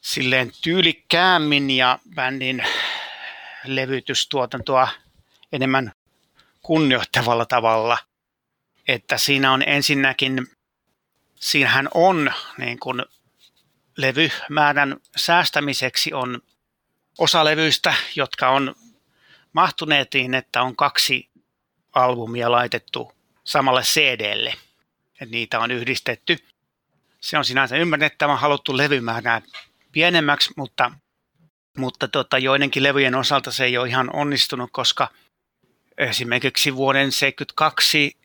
silleen 0.00 0.52
tyylikkäämmin 0.62 1.70
ja 1.70 1.98
bändin 2.14 2.64
levytystuotantoa 3.64 4.88
enemmän 5.52 5.92
kunnioittavalla 6.62 7.46
tavalla. 7.46 7.98
Että 8.88 9.18
siinä 9.18 9.52
on 9.52 9.62
ensinnäkin 9.66 10.46
siinähän 11.40 11.88
on 11.94 12.32
niin 12.58 12.78
kuin 12.78 13.02
levymäärän 13.96 14.96
säästämiseksi 15.16 16.12
on 16.12 16.42
osa 17.18 17.44
levyistä, 17.44 17.94
jotka 18.16 18.48
on 18.48 18.74
mahtuneet 19.56 20.08
niin, 20.14 20.34
että 20.34 20.62
on 20.62 20.76
kaksi 20.76 21.28
albumia 21.94 22.50
laitettu 22.50 23.12
samalle 23.44 23.82
CDlle. 23.82 24.54
että 25.12 25.24
niitä 25.30 25.60
on 25.60 25.70
yhdistetty. 25.70 26.38
Se 27.20 27.38
on 27.38 27.44
sinänsä 27.44 27.76
ymmärrettävä 27.76 28.36
haluttu 28.36 28.76
levymäärää 28.76 29.42
pienemmäksi, 29.92 30.50
mutta, 30.56 30.90
mutta 31.76 32.08
tota, 32.08 32.38
joidenkin 32.38 32.82
levyjen 32.82 33.14
osalta 33.14 33.52
se 33.52 33.64
ei 33.64 33.78
ole 33.78 33.88
ihan 33.88 34.10
onnistunut, 34.12 34.70
koska 34.72 35.08
esimerkiksi 35.98 36.76
vuoden 36.76 37.12
72 37.12 38.16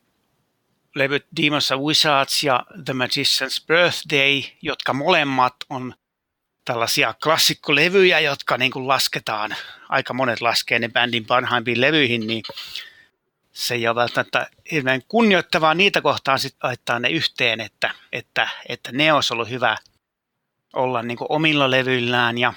levyt 0.95 1.25
Demons 1.41 1.71
of 1.71 1.81
Wizards 1.81 2.43
ja 2.43 2.65
The 2.85 2.93
Magician's 2.93 3.65
Birthday, 3.67 4.41
jotka 4.61 4.93
molemmat 4.93 5.55
on 5.69 5.93
tällaisia 6.65 7.13
klassikkolevyjä, 7.23 8.19
jotka 8.19 8.57
niin 8.57 8.71
kuin 8.71 8.87
lasketaan, 8.87 9.55
aika 9.89 10.13
monet 10.13 10.41
laskee 10.41 10.79
ne 10.79 10.89
bändin 10.89 11.25
parhaimpiin 11.25 11.81
levyihin, 11.81 12.27
niin 12.27 12.43
se 13.51 13.73
ei 13.73 13.87
ole 13.87 13.95
välttämättä 13.95 14.47
hirveän 14.71 15.01
kunnioittavaa 15.07 15.73
niitä 15.73 16.01
kohtaan 16.01 16.39
sitten 16.39 16.67
laittaa 16.67 16.99
ne 16.99 17.09
yhteen, 17.09 17.61
että, 17.61 17.93
että, 18.11 18.49
että 18.69 18.91
ne 18.91 19.13
olisi 19.13 19.33
ollut 19.33 19.49
hyvä 19.49 19.77
olla 20.73 21.03
niin 21.03 21.17
kuin 21.17 21.31
omilla 21.31 21.71
levyillään. 21.71 22.37
Ja 22.37 22.53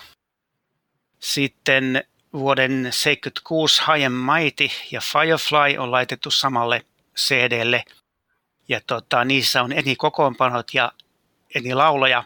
sitten 1.18 2.04
vuoden 2.32 2.88
76 2.90 3.82
High 3.82 4.06
and 4.06 4.14
Mighty 4.14 4.68
ja 4.90 5.00
Firefly 5.00 5.78
on 5.78 5.90
laitettu 5.90 6.30
samalle 6.30 6.84
CDlle– 7.16 7.84
ja 8.68 8.80
tota, 8.87 9.25
niissä 9.25 9.62
on 9.62 9.73
eri 9.73 9.96
kokoonpanot 9.96 10.75
ja 10.75 10.92
eri 11.54 11.75
lauloja, 11.75 12.25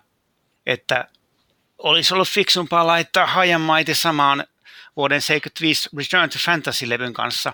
että 0.66 1.08
olisi 1.78 2.14
ollut 2.14 2.28
fiksumpaa 2.28 2.86
laittaa 2.86 3.26
Hajamaiti 3.26 3.94
samaan 3.94 4.44
vuoden 4.96 5.22
75 5.22 5.88
Return 5.96 6.30
to 6.30 6.38
Fantasy-levyn 6.38 7.12
kanssa, 7.12 7.52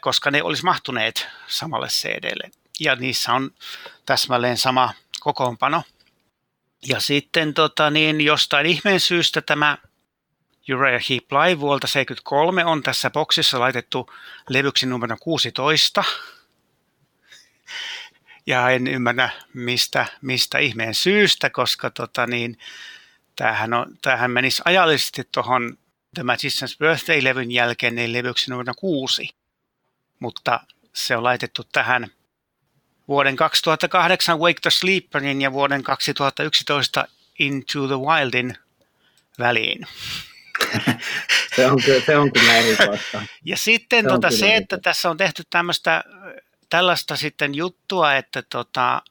koska 0.00 0.30
ne 0.30 0.42
olisi 0.42 0.64
mahtuneet 0.64 1.28
samalle 1.46 1.88
CDlle. 1.88 2.50
Ja 2.80 2.96
niissä 2.96 3.32
on 3.32 3.50
täsmälleen 4.06 4.56
sama 4.56 4.94
kokoonpano. 5.20 5.82
Ja 6.86 7.00
sitten 7.00 7.54
tota, 7.54 7.90
niin 7.90 8.20
jostain 8.20 8.66
ihmeen 8.66 9.00
syystä 9.00 9.40
tämä 9.40 9.78
Uriah 10.74 11.02
Heep 11.10 11.32
Live 11.32 11.60
vuolta 11.60 11.86
73 11.86 12.64
on 12.64 12.82
tässä 12.82 13.10
boksissa 13.10 13.60
laitettu 13.60 14.10
levyksi 14.48 14.86
numero 14.86 15.16
16. 15.20 16.04
Ja 18.50 18.70
en 18.70 18.86
ymmärrä 18.86 19.30
mistä, 19.54 20.06
mistä 20.22 20.58
ihmeen 20.58 20.94
syystä, 20.94 21.50
koska 21.50 21.90
tota 21.90 22.26
niin, 22.26 22.58
tämähän, 23.36 23.74
on, 23.74 23.98
tämähän 24.02 24.30
menisi 24.30 24.62
ajallisesti 24.64 25.22
tuohon 25.32 25.78
The 26.14 26.22
Magician's 26.22 26.76
Birthday-levyn 26.78 27.50
jälkeen 27.50 27.94
niin 27.94 28.12
levyksi 28.12 28.50
numero 28.50 28.72
6. 28.76 29.28
Mutta 30.20 30.60
se 30.94 31.16
on 31.16 31.24
laitettu 31.24 31.64
tähän 31.72 32.06
vuoden 33.08 33.36
2008 33.36 34.38
Wake 34.38 34.60
the 34.62 34.70
Sleeperin 34.70 35.42
ja 35.42 35.52
vuoden 35.52 35.82
2011 35.82 37.08
Into 37.38 37.86
the 37.86 37.96
Wildin 37.96 38.54
väliin. 39.38 39.86
se, 41.56 41.66
on, 41.70 41.82
se 42.06 42.16
on 42.16 42.32
kyllä 42.32 42.56
erikoista. 42.56 43.22
Ja 43.44 43.56
sitten 43.56 44.04
se, 44.04 44.08
tota, 44.08 44.30
se 44.30 44.56
että 44.56 44.78
tässä 44.78 45.10
on 45.10 45.16
tehty 45.16 45.42
tämmöistä, 45.50 46.04
tällaista 46.70 47.16
sitten 47.16 47.54
juttua, 47.54 48.14
että 48.14 48.42
tota, 48.42 49.02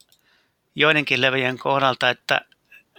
joidenkin 0.75 1.21
levyjen 1.21 1.57
kohdalta, 1.57 2.09
että 2.09 2.41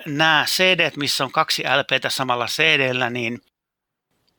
nämä 0.06 0.44
CD, 0.48 0.90
missä 0.96 1.24
on 1.24 1.32
kaksi 1.32 1.62
LPtä 1.62 2.10
samalla 2.10 2.46
CDllä, 2.46 3.10
niin, 3.10 3.42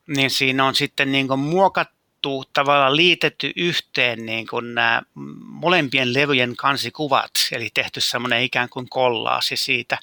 niin 0.08 0.30
siinä 0.30 0.66
on 0.66 0.76
sitten 0.76 1.12
niin 1.12 1.40
muokattu, 1.40 2.44
tavallaan 2.54 2.96
liitetty 2.96 3.52
yhteen 3.56 4.26
niin 4.26 4.48
kuin 4.48 4.76
nämä 4.76 5.02
molempien 5.46 6.14
levyjen 6.14 6.56
kansikuvat, 6.56 7.32
eli 7.52 7.70
tehty 7.74 8.02
semmoinen 8.02 8.44
ikään 8.44 8.70
kuin 8.70 8.90
kollaasi 8.90 9.58
siitä. 9.58 9.98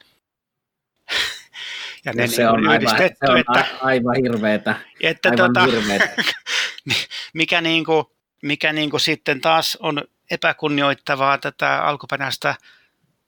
Ja 2.05 2.13
ne 2.13 2.27
se, 2.27 2.43
niin 2.43 2.49
on 2.49 2.69
aivan, 2.69 2.99
se 2.99 3.31
on 3.31 3.39
että, 3.39 3.67
aivan 3.81 4.17
hirveetä. 4.23 4.75
Että 5.01 5.29
aivan 5.29 5.53
tota, 5.53 5.67
hirveetä. 5.67 6.25
mikä, 7.35 7.61
niin 7.61 7.85
kuin, 7.85 8.05
mikä 8.43 8.73
niin 8.73 8.91
kuin 8.91 9.01
sitten 9.01 9.41
taas 9.41 9.79
on 9.81 10.05
epäkunnioittavaa 10.31 11.39
tätä 11.39 11.83
alkuperäistä 11.83 12.55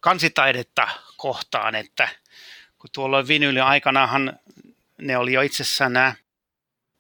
kansitaidetta 0.01 0.89
kohtaan, 1.17 1.75
että 1.75 2.09
kun 2.79 2.91
tuolla 2.93 3.29
vinyli 3.29 3.61
aikanahan 3.61 4.39
ne 4.99 5.17
oli 5.17 5.33
jo 5.33 5.41
itsessään 5.41 5.93
nämä, 5.93 6.15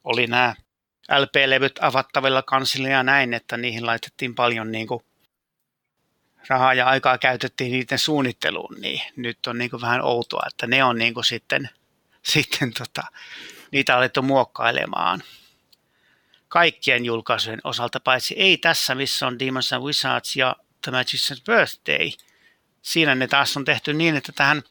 oli 0.04 0.26
nämä 0.26 0.54
LP-levyt 1.18 1.78
avattavilla 1.80 2.42
kansilla 2.42 2.88
ja 2.88 3.02
näin, 3.02 3.34
että 3.34 3.56
niihin 3.56 3.86
laitettiin 3.86 4.34
paljon 4.34 4.72
niin 4.72 4.86
kuin 4.86 5.04
rahaa 6.48 6.74
ja 6.74 6.86
aikaa 6.86 7.18
käytettiin 7.18 7.72
niiden 7.72 7.98
suunnitteluun, 7.98 8.76
niin 8.80 9.00
nyt 9.16 9.46
on 9.46 9.58
niin 9.58 9.70
kuin 9.70 9.80
vähän 9.80 10.02
outoa, 10.02 10.42
että 10.46 10.66
ne 10.66 10.84
on 10.84 10.98
niin 10.98 11.14
kuin 11.14 11.24
sitten, 11.24 11.70
sitten 12.22 12.72
tota, 12.78 13.02
niitä 13.70 13.96
alettu 13.96 14.22
muokkailemaan 14.22 15.22
kaikkien 16.50 17.04
julkaisujen 17.04 17.60
osalta, 17.64 18.00
paitsi 18.00 18.34
ei 18.34 18.58
tässä, 18.58 18.94
missä 18.94 19.26
on 19.26 19.38
Demons 19.38 19.72
and 19.72 19.84
Wizards 19.84 20.36
ja 20.36 20.56
The 20.82 20.92
Magician's 20.92 21.42
Birthday. 21.46 22.10
Siinä 22.82 23.14
ne 23.14 23.26
taas 23.26 23.56
on 23.56 23.64
tehty 23.64 23.92
niin, 23.94 24.16
että 24.16 24.32
tähän 24.32 24.62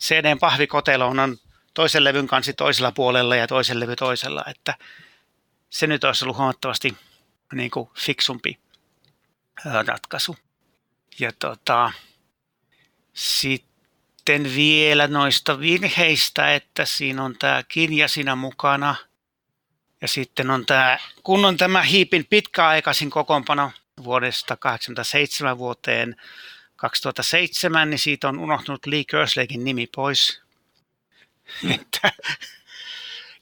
CDn 0.00 0.38
pahvikoteloon 0.38 1.18
on 1.18 1.38
toisen 1.74 2.04
levyn 2.04 2.26
kansi 2.26 2.52
toisella 2.52 2.92
puolella 2.92 3.36
ja 3.36 3.46
toisen 3.46 3.80
levy 3.80 3.96
toisella, 3.96 4.44
että 4.46 4.74
se 5.70 5.86
nyt 5.86 6.04
olisi 6.04 6.24
ollut 6.24 6.36
huomattavasti 6.36 6.96
niin 7.52 7.70
kuin 7.70 7.90
fiksumpi 7.98 8.58
ratkaisu. 9.64 10.36
Ja 11.18 11.32
tota, 11.32 11.92
sitten 13.12 14.54
vielä 14.54 15.06
noista 15.06 15.60
virheistä, 15.60 16.54
että 16.54 16.84
siinä 16.84 17.24
on 17.24 17.38
tämä 17.38 17.62
kirja 17.68 18.08
siinä 18.08 18.36
mukana. 18.36 18.94
Ja 20.02 20.08
sitten 20.08 20.50
on 20.50 20.66
tämä, 20.66 20.98
kun 21.22 21.44
on 21.44 21.56
tämä 21.56 21.82
hiipin 21.82 22.26
pitkäaikaisin 22.30 23.10
kokoonpano 23.10 23.72
vuodesta 24.04 24.56
87 24.56 25.58
vuoteen 25.58 26.16
2007, 26.76 27.90
niin 27.90 27.98
siitä 27.98 28.28
on 28.28 28.38
unohtunut 28.38 28.86
Lee 28.86 29.04
Kerslakein 29.04 29.64
nimi 29.64 29.86
pois. 29.86 30.42
Mm. 31.62 31.78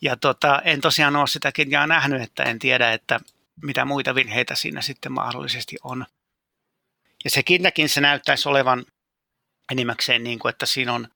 ja 0.00 0.16
tota, 0.16 0.62
en 0.64 0.80
tosiaan 0.80 1.16
ole 1.16 1.26
sitä 1.26 1.52
kirjaa 1.52 1.86
nähnyt, 1.86 2.22
että 2.22 2.42
en 2.42 2.58
tiedä, 2.58 2.92
että 2.92 3.20
mitä 3.62 3.84
muita 3.84 4.14
virheitä 4.14 4.54
siinä 4.54 4.82
sitten 4.82 5.12
mahdollisesti 5.12 5.76
on. 5.82 6.06
Ja 7.24 7.30
se 7.30 7.42
kirjakin 7.42 7.88
se 7.88 8.00
näyttäisi 8.00 8.48
olevan 8.48 8.84
enimmäkseen 9.72 10.24
niin 10.24 10.38
kuin, 10.38 10.50
että 10.50 10.66
siinä 10.66 10.92
on, 10.92 11.08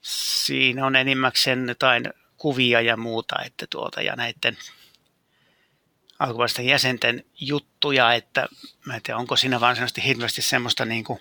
siinä 0.00 0.86
on 0.86 0.96
enimmäkseen 0.96 1.68
jotain 1.68 2.12
kuvia 2.36 2.80
ja 2.80 2.96
muuta, 2.96 3.36
että 3.46 3.66
tuota, 3.70 4.02
ja 4.02 4.16
näiden 4.16 4.56
alkuperäisten 6.18 6.66
jäsenten 6.66 7.24
juttuja, 7.40 8.14
että 8.14 8.46
mä 8.84 8.94
en 8.94 9.02
tiedä, 9.02 9.18
onko 9.18 9.36
siinä 9.36 9.60
vaan 9.60 9.76
hirveästi 10.06 10.42
semmoista 10.42 10.84
niin 10.84 11.04
kuin, 11.04 11.20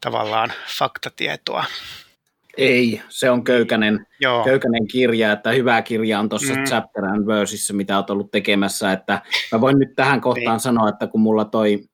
tavallaan 0.00 0.52
faktatietoa. 0.78 1.64
Ei, 2.56 3.02
se 3.08 3.30
on 3.30 3.44
köykänen, 3.44 4.06
Joo. 4.20 4.44
köykänen 4.44 4.86
kirja, 4.86 5.32
että 5.32 5.50
hyvä 5.50 5.82
kirja 5.82 6.20
on 6.20 6.28
tuossa 6.28 6.54
mm. 6.54 6.64
Chapter 6.64 7.04
and 7.04 7.26
Versissä, 7.26 7.72
mitä 7.72 7.96
olet 7.96 8.10
ollut 8.10 8.30
tekemässä, 8.30 8.92
että 8.92 9.22
mä 9.52 9.60
voin 9.60 9.78
nyt 9.78 9.94
tähän 9.96 10.20
kohtaan 10.20 10.54
niin. 10.54 10.60
sanoa, 10.60 10.88
että 10.88 11.06
kun 11.06 11.20
mulla 11.20 11.44
toi 11.44 11.84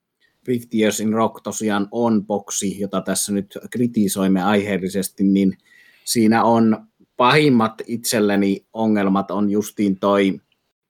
50 0.47 0.77
Years 0.77 1.01
in 1.01 1.13
Rock 1.13 1.43
tosiaan 1.43 1.89
on 1.91 2.27
boksi, 2.27 2.81
jota 2.81 3.01
tässä 3.01 3.33
nyt 3.33 3.59
kritisoimme 3.71 4.43
aiheellisesti, 4.43 5.25
niin 5.25 5.59
siinä 6.05 6.45
on 6.45 6.88
pahimmat 7.19 7.75
itselleni 7.87 8.67
ongelmat 8.73 9.31
on 9.31 9.51
justiin 9.51 9.99
toi 10.01 10.41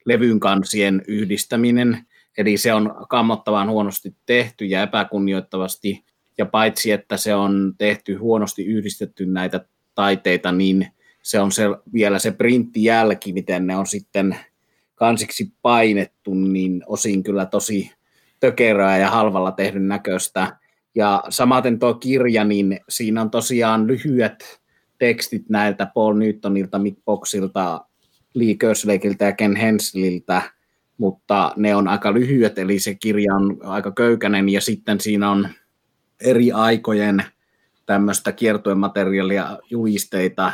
levyn 0.04 0.40
kansien 0.40 1.02
yhdistäminen, 1.08 2.06
eli 2.38 2.56
se 2.56 2.74
on 2.74 2.94
kammottavan 3.08 3.70
huonosti 3.70 4.16
tehty 4.26 4.64
ja 4.64 4.82
epäkunnioittavasti, 4.82 6.04
ja 6.38 6.46
paitsi 6.46 6.90
että 6.90 7.16
se 7.16 7.34
on 7.34 7.74
tehty 7.78 8.14
huonosti 8.14 8.64
yhdistetty 8.64 9.26
näitä 9.26 9.64
taiteita, 9.94 10.52
niin 10.52 10.86
se 11.22 11.40
on 11.40 11.52
se, 11.52 11.62
vielä 11.92 12.18
se 12.18 12.30
printtijälki, 12.30 13.32
miten 13.32 13.66
ne 13.66 13.76
on 13.76 13.86
sitten 13.86 14.36
kansiksi 14.94 15.52
painettu, 15.62 16.34
niin 16.34 16.82
osin 16.86 17.22
kyllä 17.22 17.46
tosi 17.46 17.92
tökerää 18.40 18.98
ja 18.98 19.10
halvalla 19.10 19.52
tehdyn 19.52 19.88
näköistä. 19.88 20.56
Ja 20.94 21.24
samaten 21.28 21.78
tuo 21.78 21.94
kirja, 21.94 22.44
niin 22.44 22.80
siinä 22.88 23.20
on 23.20 23.30
tosiaan 23.30 23.86
lyhyet 23.86 24.60
tekstit 24.98 25.48
näiltä 25.48 25.86
Paul 25.94 26.14
Newtonilta, 26.14 26.78
Mick 26.78 27.04
Boxilta, 27.04 27.84
Lee 28.34 28.54
Kerslakeilta 28.54 29.24
ja 29.24 29.32
Ken 29.32 29.56
Hensliltä, 29.56 30.42
mutta 30.98 31.52
ne 31.56 31.74
on 31.74 31.88
aika 31.88 32.14
lyhyet, 32.14 32.58
eli 32.58 32.78
se 32.78 32.94
kirja 32.94 33.34
on 33.34 33.58
aika 33.62 33.92
köykäinen, 33.92 34.48
ja 34.48 34.60
sitten 34.60 35.00
siinä 35.00 35.30
on 35.30 35.48
eri 36.20 36.52
aikojen 36.52 37.24
tämmöistä 37.86 38.32
kiertuemateriaalia, 38.32 39.58
julisteita 39.70 40.52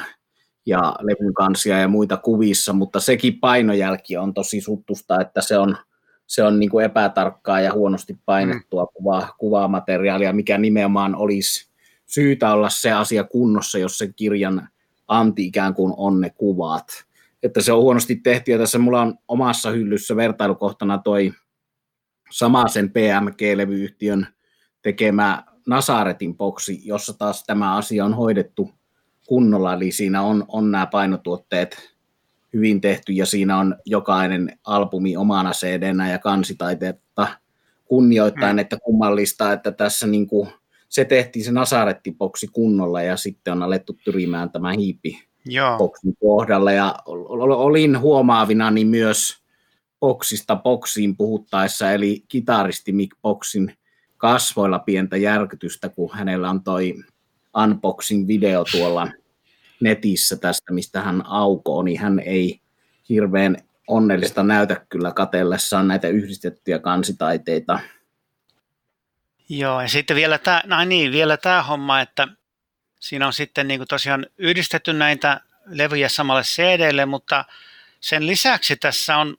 ja 0.66 0.96
levyn 1.00 1.34
kansia 1.34 1.78
ja 1.78 1.88
muita 1.88 2.16
kuvissa, 2.16 2.72
mutta 2.72 3.00
sekin 3.00 3.40
painojälki 3.40 4.16
on 4.16 4.34
tosi 4.34 4.60
suttusta, 4.60 5.20
että 5.20 5.40
se 5.40 5.58
on 5.58 5.76
se 6.26 6.42
on 6.42 6.60
niin 6.60 6.70
kuin 6.70 6.84
epätarkkaa 6.84 7.60
ja 7.60 7.72
huonosti 7.72 8.18
painettua 8.24 8.84
mm. 8.84 8.88
kuva, 8.94 9.28
kuvamateriaalia, 9.38 10.32
mikä 10.32 10.58
nimenomaan 10.58 11.16
olisi 11.16 11.73
syytä 12.06 12.52
olla 12.52 12.70
se 12.70 12.92
asia 12.92 13.24
kunnossa, 13.24 13.78
jos 13.78 13.98
se 13.98 14.12
kirjan 14.16 14.68
anti 15.08 15.46
ikään 15.46 15.74
kuin 15.74 15.94
on 15.96 16.20
ne 16.20 16.30
kuvat. 16.30 17.04
Että 17.42 17.60
se 17.60 17.72
on 17.72 17.82
huonosti 17.82 18.16
tehty, 18.16 18.50
ja 18.50 18.58
tässä 18.58 18.78
mulla 18.78 19.02
on 19.02 19.18
omassa 19.28 19.70
hyllyssä 19.70 20.16
vertailukohtana 20.16 20.98
toi 20.98 21.32
sen 22.72 22.90
PMG-levyyhtiön 22.90 24.26
tekemä 24.82 25.44
Nasaretin 25.66 26.36
boksi, 26.36 26.80
jossa 26.84 27.12
taas 27.18 27.44
tämä 27.44 27.76
asia 27.76 28.04
on 28.04 28.14
hoidettu 28.14 28.70
kunnolla, 29.26 29.74
eli 29.74 29.92
siinä 29.92 30.22
on, 30.22 30.44
on 30.48 30.70
nämä 30.70 30.86
painotuotteet 30.86 31.94
hyvin 32.52 32.80
tehty 32.80 33.12
ja 33.12 33.26
siinä 33.26 33.58
on 33.58 33.76
jokainen 33.86 34.58
albumi 34.64 35.16
omana 35.16 35.50
cd 35.52 35.94
ja 36.10 36.18
kansitaiteetta 36.18 37.28
kunnioittain, 37.84 38.56
mm. 38.56 38.58
että 38.58 38.78
kummallista, 38.84 39.52
että 39.52 39.72
tässä 39.72 40.06
niin 40.06 40.26
kuin, 40.26 40.48
se 40.94 41.04
tehtiin 41.04 41.44
se 41.44 41.52
Nasarettiboksi 41.52 42.46
kunnolla 42.52 43.02
ja 43.02 43.16
sitten 43.16 43.52
on 43.52 43.62
alettu 43.62 43.92
tyrimään 44.04 44.50
tämä 44.50 44.72
hiipi 44.72 45.22
boksin 45.78 46.14
kohdalla 46.20 46.72
ja 46.72 46.94
olin 47.06 48.00
huomaavina 48.00 48.70
niin 48.70 48.86
myös 48.86 49.42
boksista 50.00 50.56
boksiin 50.56 51.16
puhuttaessa, 51.16 51.92
eli 51.92 52.24
kitaristi 52.28 52.92
Mick 52.92 53.16
Boxin 53.22 53.74
kasvoilla 54.16 54.78
pientä 54.78 55.16
järkytystä, 55.16 55.88
kun 55.88 56.10
hänellä 56.12 56.50
on 56.50 56.62
toi 56.62 56.94
unboxing-video 57.56 58.64
tuolla 58.72 59.08
netissä 59.80 60.36
tästä, 60.36 60.72
mistä 60.72 61.00
hän 61.00 61.26
aukoo, 61.26 61.82
niin 61.82 62.00
hän 62.00 62.18
ei 62.18 62.60
hirveän 63.08 63.56
onnellista 63.88 64.42
näytä 64.42 64.86
kyllä 64.88 65.12
katellessaan 65.12 65.88
näitä 65.88 66.08
yhdistettyjä 66.08 66.78
kansitaiteita. 66.78 67.78
Joo, 69.48 69.80
ja 69.80 69.88
sitten 69.88 70.16
vielä 70.16 70.38
tämä, 70.38 70.62
no 70.64 70.84
niin, 70.84 71.12
vielä 71.12 71.36
tämä 71.36 71.62
homma, 71.62 72.00
että 72.00 72.28
siinä 73.00 73.26
on 73.26 73.32
sitten 73.32 73.68
niin 73.68 73.80
kuin 73.80 73.88
tosiaan 73.88 74.26
yhdistetty 74.38 74.92
näitä 74.92 75.40
levyjä 75.66 76.08
samalle 76.08 76.42
CDlle, 76.42 77.06
mutta 77.06 77.44
sen 78.00 78.26
lisäksi 78.26 78.76
tässä 78.76 79.16
on 79.16 79.36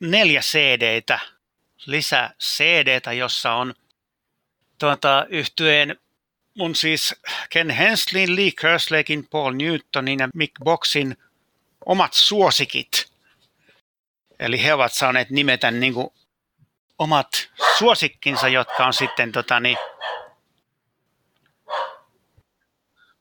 neljä 0.00 0.40
CDtä, 0.40 1.18
lisää 1.86 2.34
CDtä, 2.40 3.12
jossa 3.12 3.52
on 3.52 3.74
tuota, 4.78 5.26
yhtyeen 5.28 5.96
mun 6.58 6.74
siis 6.74 7.14
Ken 7.50 7.70
Hensleyn, 7.70 8.36
Lee 8.36 8.50
Kersleyin, 8.60 9.28
Paul 9.30 9.52
Newtonin 9.52 10.18
ja 10.18 10.28
Mick 10.34 10.52
Boxin 10.64 11.16
omat 11.86 12.12
suosikit. 12.12 13.06
Eli 14.38 14.64
he 14.64 14.74
ovat 14.74 14.92
saaneet 14.92 15.30
nimetä 15.30 15.70
niin 15.70 15.94
kuin 15.94 16.08
omat 17.00 17.50
suosikkinsa, 17.78 18.48
jotka 18.48 18.86
on 18.86 18.94
sitten 18.94 19.32
tota, 19.32 19.60
niin, 19.60 19.76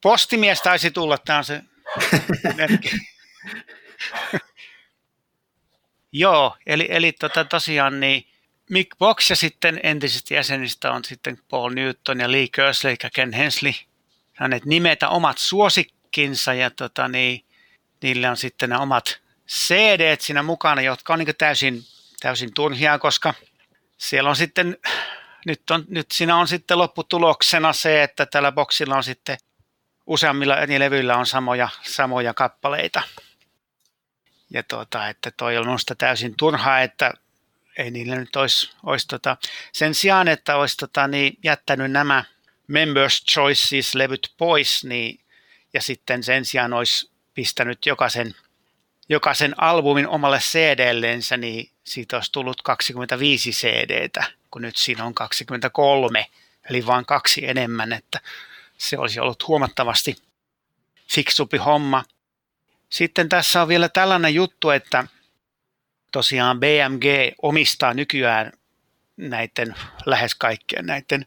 postimies 0.02 0.62
taisi 0.62 0.92
tulla, 0.92 1.18
tämä 1.18 1.38
on 1.38 1.44
se. 1.46 1.62
Joo, 6.12 6.58
eli, 6.66 6.88
eli 6.90 7.12
tota, 7.12 7.46
tosiaan 7.46 8.00
niin 8.00 8.28
Mick 8.70 8.98
Box 8.98 9.30
ja 9.30 9.36
sitten 9.36 9.80
entisistä 9.84 10.34
jäsenistä 10.34 10.92
on 10.92 11.06
sitten 11.06 11.38
Paul 11.50 11.72
Newton 11.74 12.20
ja 12.20 12.32
Lee 12.32 12.48
Kersley 12.52 12.96
ja 13.04 13.10
Ken 13.14 13.34
Hensley. 13.34 13.74
Hänet 14.34 14.66
nimetä 14.66 15.10
omat 15.10 15.38
suosikkinsa 15.38 16.54
ja 16.54 16.70
tota, 16.70 17.08
niin, 17.08 17.46
niillä 18.02 18.30
on 18.30 18.38
sitten 18.38 18.70
nämä 18.70 18.82
omat 18.82 19.20
cd 19.48 20.18
siinä 20.20 20.44
mukana, 20.44 20.82
jotka 20.82 21.14
on 21.14 21.20
niin 21.20 21.36
täysin, 21.38 21.84
täysin 22.22 22.54
turhia, 22.54 23.00
koska 23.00 23.34
siellä 24.00 24.30
on 24.30 24.36
sitten, 24.36 24.78
nyt, 25.46 25.70
on, 25.72 25.86
nyt 25.88 26.12
siinä 26.12 26.38
on 26.38 26.48
sitten 26.48 26.78
lopputuloksena 26.78 27.74
se, 27.74 28.04
että 28.04 28.26
tällä 28.26 28.52
boksilla 28.52 28.96
on 28.96 29.04
sitten 29.04 29.38
useammilla 30.08 30.58
eri 30.58 30.80
levyillä 30.80 31.18
on 31.18 31.26
samoja, 31.26 31.70
samoja 31.82 32.34
kappaleita. 32.34 33.02
Ja 34.50 34.64
tuota, 34.64 35.10
että 35.10 35.32
toi 35.32 35.58
on 35.58 35.66
minusta 35.66 35.96
täysin 35.96 36.36
turhaa, 36.38 36.82
että 36.82 37.14
ei 37.78 37.92
niillä 37.92 38.16
nyt 38.16 38.36
olisi, 38.36 38.72
olisi 38.84 39.08
tota, 39.08 39.38
sen 39.74 39.96
sijaan, 39.96 40.28
että 40.28 40.56
olisi 40.56 40.78
tota, 40.78 41.08
niin 41.08 41.38
jättänyt 41.44 41.92
nämä 41.92 42.24
Members 42.68 43.26
Choices-levyt 43.26 44.34
pois, 44.38 44.84
niin, 44.84 45.20
ja 45.74 45.82
sitten 45.82 46.24
sen 46.24 46.46
sijaan 46.46 46.74
olisi 46.74 47.12
pistänyt 47.34 47.86
jokaisen, 47.86 48.36
jokaisen 49.10 49.62
albumin 49.62 50.08
omalle 50.08 50.40
CD-lensä, 50.40 51.38
niin 51.38 51.70
siitä 51.84 52.18
olisi 52.18 52.32
tullut 52.32 52.62
25 52.62 53.52
CDtä, 53.52 54.24
kun 54.52 54.62
nyt 54.62 54.76
siinä 54.76 55.06
on 55.06 55.14
23, 55.14 56.26
eli 56.70 56.86
vain 56.86 57.06
kaksi 57.06 57.48
enemmän, 57.48 57.94
että 57.94 58.20
se 58.78 58.98
olisi 58.98 59.20
ollut 59.20 59.48
huomattavasti 59.48 60.16
fiksumpi 61.14 61.58
homma. 61.58 62.04
Sitten 62.90 63.30
tässä 63.30 63.62
on 63.62 63.68
vielä 63.68 63.90
tällainen 63.90 64.34
juttu, 64.34 64.70
että 64.70 65.08
tosiaan 66.12 66.60
BMG 66.60 67.06
omistaa 67.42 67.94
nykyään 67.94 68.52
näiden 69.18 69.76
lähes 70.06 70.36
kaikkien 70.36 70.86
näiden 70.86 71.26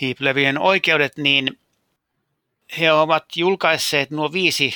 hiiplevien 0.00 0.58
oikeudet, 0.58 1.16
niin 1.16 1.58
he 2.78 2.92
ovat 2.92 3.24
julkaisseet 3.36 4.10
nuo 4.10 4.32
viisi, 4.32 4.74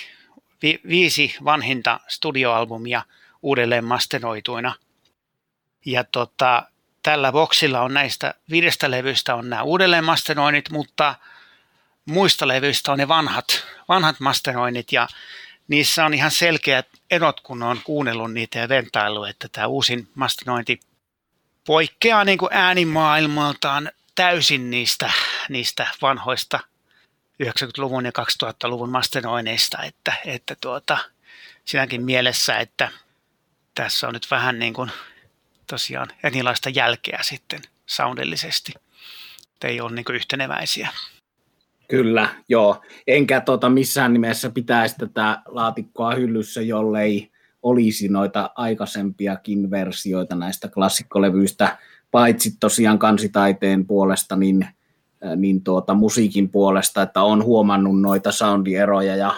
vi, 0.66 0.80
viisi 0.88 1.36
vanhinta 1.44 2.00
studioalbumia 2.08 3.02
uudelleen 3.42 3.84
masteroituina. 3.84 4.74
Ja 5.84 6.04
tota, 6.04 6.62
tällä 7.02 7.32
boksilla 7.32 7.80
on 7.80 7.94
näistä 7.94 8.34
viidestä 8.50 8.90
levystä 8.90 9.34
on 9.34 9.50
nämä 9.50 9.62
uudelleen 9.62 10.04
masteroinnit, 10.04 10.70
mutta 10.70 11.14
muista 12.04 12.48
levyistä 12.48 12.92
on 12.92 12.98
ne 12.98 13.08
vanhat, 13.08 13.66
vanhat 13.88 14.20
masteroinnit 14.20 14.92
ja 14.92 15.08
niissä 15.68 16.04
on 16.04 16.14
ihan 16.14 16.30
selkeät 16.30 16.88
erot, 17.10 17.40
kun 17.40 17.62
on 17.62 17.80
kuunnellut 17.84 18.32
niitä 18.32 18.58
ja 18.58 18.68
vertailu, 18.68 19.24
että 19.24 19.48
tämä 19.52 19.66
uusin 19.66 20.08
masterointi 20.14 20.80
poikkeaa 21.66 22.24
niin 22.24 22.38
kuin 22.38 22.52
äänimaailmaltaan 22.52 23.90
täysin 24.14 24.70
niistä, 24.70 25.12
niistä 25.48 25.86
vanhoista 26.02 26.60
90-luvun 27.42 28.04
ja 28.04 28.12
2000-luvun 28.18 28.90
masteroineista, 28.90 29.82
että, 29.82 30.12
että 30.24 30.56
tuota, 30.60 30.98
sinäkin 31.64 32.02
mielessä, 32.02 32.58
että 32.58 32.88
tässä 33.74 34.08
on 34.08 34.14
nyt 34.14 34.30
vähän 34.30 34.58
niin 34.58 34.74
kuin 34.74 34.90
tosiaan 35.66 36.08
erilaista 36.24 36.70
jälkeä 36.70 37.18
sitten 37.22 37.60
soundillisesti. 37.86 38.72
Ei 39.64 39.80
ole 39.80 39.94
niin 39.94 40.04
kuin 40.04 40.16
yhteneväisiä. 40.16 40.88
Kyllä, 41.88 42.28
joo. 42.48 42.82
Enkä 43.06 43.40
tota 43.40 43.68
missään 43.68 44.12
nimessä 44.12 44.50
pitäisi 44.50 44.96
tätä 44.98 45.42
laatikkoa 45.46 46.14
hyllyssä, 46.14 46.62
jollei 46.62 47.30
olisi 47.62 48.08
noita 48.08 48.50
aikaisempiakin 48.54 49.70
versioita 49.70 50.34
näistä 50.34 50.68
klassikkolevyistä, 50.68 51.78
paitsi 52.10 52.56
tosiaan 52.60 52.98
kansitaiteen 52.98 53.86
puolesta, 53.86 54.36
niin, 54.36 54.66
niin 55.36 55.62
tuota, 55.62 55.94
musiikin 55.94 56.48
puolesta, 56.48 57.02
että 57.02 57.22
on 57.22 57.44
huomannut 57.44 58.00
noita 58.00 58.32
soundieroja 58.32 59.16
ja 59.16 59.34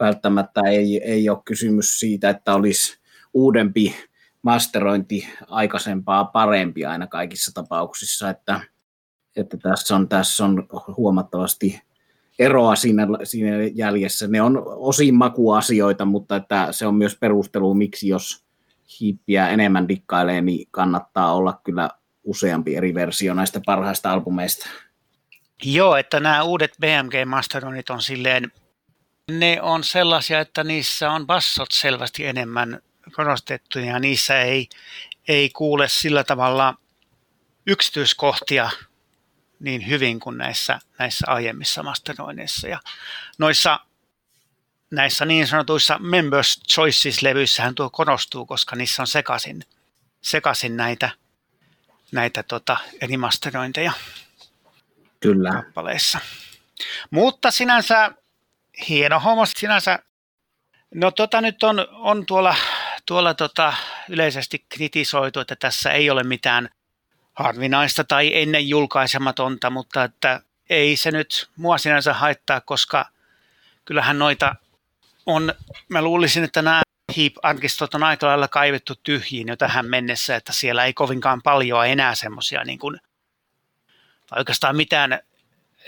välttämättä 0.00 0.60
ei, 0.60 1.02
ei 1.04 1.28
ole 1.28 1.38
kysymys 1.44 2.00
siitä, 2.00 2.30
että 2.30 2.54
olisi 2.54 2.98
uudempi 3.34 3.94
masterointi 4.42 5.28
aikaisempaa 5.48 6.24
parempi 6.24 6.84
aina 6.84 7.06
kaikissa 7.06 7.54
tapauksissa, 7.54 8.30
että 8.30 8.60
että 9.36 9.56
tässä 9.56 9.96
on, 9.96 10.08
tässä 10.08 10.44
on 10.44 10.68
huomattavasti 10.96 11.82
eroa 12.38 12.76
siinä, 12.76 13.06
siinä 13.24 13.56
jäljessä. 13.74 14.26
Ne 14.26 14.42
on 14.42 14.62
osin 14.66 15.14
makuasioita, 15.14 16.04
mutta 16.04 16.36
että 16.36 16.68
se 16.70 16.86
on 16.86 16.94
myös 16.94 17.16
perustelu, 17.20 17.74
miksi 17.74 18.08
jos 18.08 18.44
hiippiä 19.00 19.48
enemmän 19.48 19.88
dikkailee, 19.88 20.40
niin 20.40 20.68
kannattaa 20.70 21.34
olla 21.34 21.60
kyllä 21.64 21.90
useampi 22.24 22.76
eri 22.76 22.94
versio 22.94 23.34
näistä 23.34 23.60
parhaista 23.66 24.12
albumeista. 24.12 24.66
Joo, 25.62 25.96
että 25.96 26.20
nämä 26.20 26.42
uudet 26.42 26.76
BMG 26.80 27.14
Masteronit 27.26 27.90
on 27.90 28.02
silleen, 28.02 28.52
ne 29.30 29.62
on 29.62 29.84
sellaisia, 29.84 30.40
että 30.40 30.64
niissä 30.64 31.10
on 31.10 31.26
bassot 31.26 31.70
selvästi 31.72 32.26
enemmän 32.26 32.80
korostettuja 33.12 33.86
ja 33.86 33.98
niissä 33.98 34.42
ei, 34.42 34.68
ei 35.28 35.50
kuule 35.50 35.88
sillä 35.88 36.24
tavalla 36.24 36.74
yksityiskohtia 37.66 38.70
niin 39.60 39.88
hyvin 39.88 40.20
kuin 40.20 40.38
näissä, 40.38 40.78
näissä 40.98 41.26
aiemmissa 41.28 41.82
masteroinneissa. 41.82 42.68
Ja 42.68 42.80
noissa 43.38 43.80
näissä 44.90 45.24
niin 45.24 45.46
sanotuissa 45.46 45.98
Members 45.98 46.60
Choices-levyissähän 46.68 47.74
tuo 47.74 47.90
korostuu, 47.90 48.46
koska 48.46 48.76
niissä 48.76 49.02
on 49.02 49.06
sekaisin, 49.06 49.62
sekaisin 50.20 50.76
näitä, 50.76 51.10
näitä 52.12 52.42
tota, 52.42 52.76
eri 53.00 53.16
masterointeja 53.16 53.92
Kyllä. 55.28 55.52
kappaleissa. 55.52 56.18
Mutta 57.10 57.50
sinänsä 57.50 58.10
hieno 58.88 59.20
homma 59.20 59.46
sinänsä. 59.46 59.98
No 60.94 61.10
tota 61.10 61.40
nyt 61.40 61.62
on, 61.62 61.86
on 61.90 62.26
tuolla, 62.26 62.56
tuolla 63.06 63.34
tota, 63.34 63.74
yleisesti 64.08 64.66
kritisoitu, 64.68 65.40
että 65.40 65.56
tässä 65.56 65.92
ei 65.92 66.10
ole 66.10 66.22
mitään– 66.22 66.68
harvinaista 67.34 68.04
tai 68.04 68.30
ennen 68.34 68.68
julkaisematonta, 68.68 69.70
mutta 69.70 70.04
että 70.04 70.40
ei 70.70 70.96
se 70.96 71.10
nyt 71.10 71.48
mua 71.56 71.78
sinänsä 71.78 72.14
haittaa, 72.14 72.60
koska 72.60 73.08
kyllähän 73.84 74.18
noita 74.18 74.54
on, 75.26 75.54
mä 75.88 76.02
luulisin, 76.02 76.44
että 76.44 76.62
nämä 76.62 76.82
Heap-arkistot 77.16 77.94
on 77.94 78.02
aika 78.02 78.26
lailla 78.26 78.48
kaivettu 78.48 78.94
tyhjiin 79.02 79.48
jo 79.48 79.56
tähän 79.56 79.86
mennessä, 79.86 80.36
että 80.36 80.52
siellä 80.52 80.84
ei 80.84 80.92
kovinkaan 80.92 81.42
paljon 81.42 81.86
enää 81.86 82.14
semmoisia 82.14 82.64
niin 82.64 82.78
kuin, 82.78 83.00
tai 84.26 84.38
oikeastaan 84.38 84.76
mitään 84.76 85.18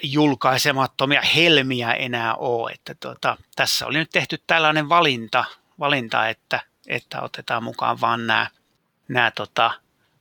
julkaisemattomia 0.02 1.22
helmiä 1.22 1.92
enää 1.92 2.34
ole. 2.34 2.72
Että 2.72 2.94
tuota, 2.94 3.36
tässä 3.56 3.86
oli 3.86 3.98
nyt 3.98 4.10
tehty 4.10 4.42
tällainen 4.46 4.88
valinta, 4.88 5.44
valinta 5.78 6.28
että, 6.28 6.60
että 6.86 7.22
otetaan 7.22 7.64
mukaan 7.64 8.00
vaan 8.00 8.26
nämä, 8.26 8.46
nämä 9.08 9.30
tota, 9.30 9.70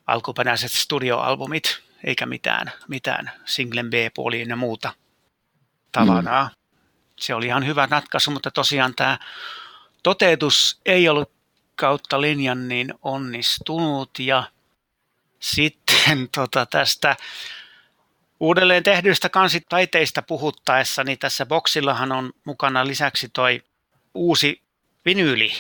alkuperäiset 0.07 0.71
studioalbumit, 0.71 1.81
eikä 2.03 2.25
mitään, 2.25 2.71
mitään 2.87 3.31
singlen 3.45 3.89
B-puoliin 3.89 4.49
ja 4.49 4.55
muuta 4.55 4.93
tavaraa. 5.91 6.43
Mm. 6.43 6.55
Se 7.19 7.35
oli 7.35 7.45
ihan 7.45 7.65
hyvä 7.65 7.87
ratkaisu, 7.91 8.31
mutta 8.31 8.51
tosiaan 8.51 8.95
tämä 8.95 9.19
toteutus 10.03 10.81
ei 10.85 11.09
ollut 11.09 11.31
kautta 11.75 12.21
linjan 12.21 12.67
niin 12.67 12.93
onnistunut 13.01 14.19
ja 14.19 14.43
sitten 15.39 16.29
tota 16.35 16.65
tästä 16.65 17.15
uudelleen 18.39 18.83
tehdyistä 18.83 19.29
kansitaiteista 19.29 20.21
puhuttaessa, 20.21 21.03
niin 21.03 21.19
tässä 21.19 21.45
boksillahan 21.45 22.11
on 22.11 22.31
mukana 22.45 22.87
lisäksi 22.87 23.29
toi 23.33 23.61
uusi 24.13 24.61
vinyyli 25.05 25.51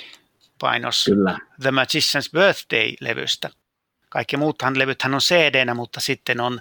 painos 0.59 1.05
Kyllä. 1.05 1.39
The 1.61 1.71
Magician's 1.71 2.31
Birthday-levystä. 2.31 3.49
Kaikki 4.09 4.37
muuthan 4.37 4.79
levythän 4.79 5.13
on 5.13 5.19
cd 5.19 5.73
mutta 5.73 5.99
sitten 5.99 6.39
on 6.39 6.59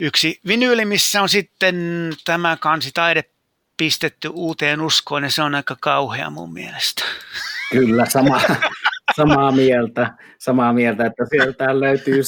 yksi 0.00 0.40
vinyyli, 0.46 0.84
missä 0.84 1.22
on 1.22 1.28
sitten 1.28 1.76
tämä 2.24 2.56
kansitaide 2.60 3.24
pistetty 3.76 4.28
uuteen 4.28 4.80
uskoon, 4.80 5.22
ja 5.22 5.30
se 5.30 5.42
on 5.42 5.54
aika 5.54 5.76
kauhea 5.80 6.30
mun 6.30 6.52
mielestä. 6.52 7.04
Kyllä, 7.72 8.06
sama, 8.06 8.40
samaa 9.16 9.52
mieltä, 9.52 10.14
samaa 10.38 10.72
mieltä, 10.72 11.06
että 11.06 11.24
sieltä 11.30 11.80
löytyy 11.80 12.22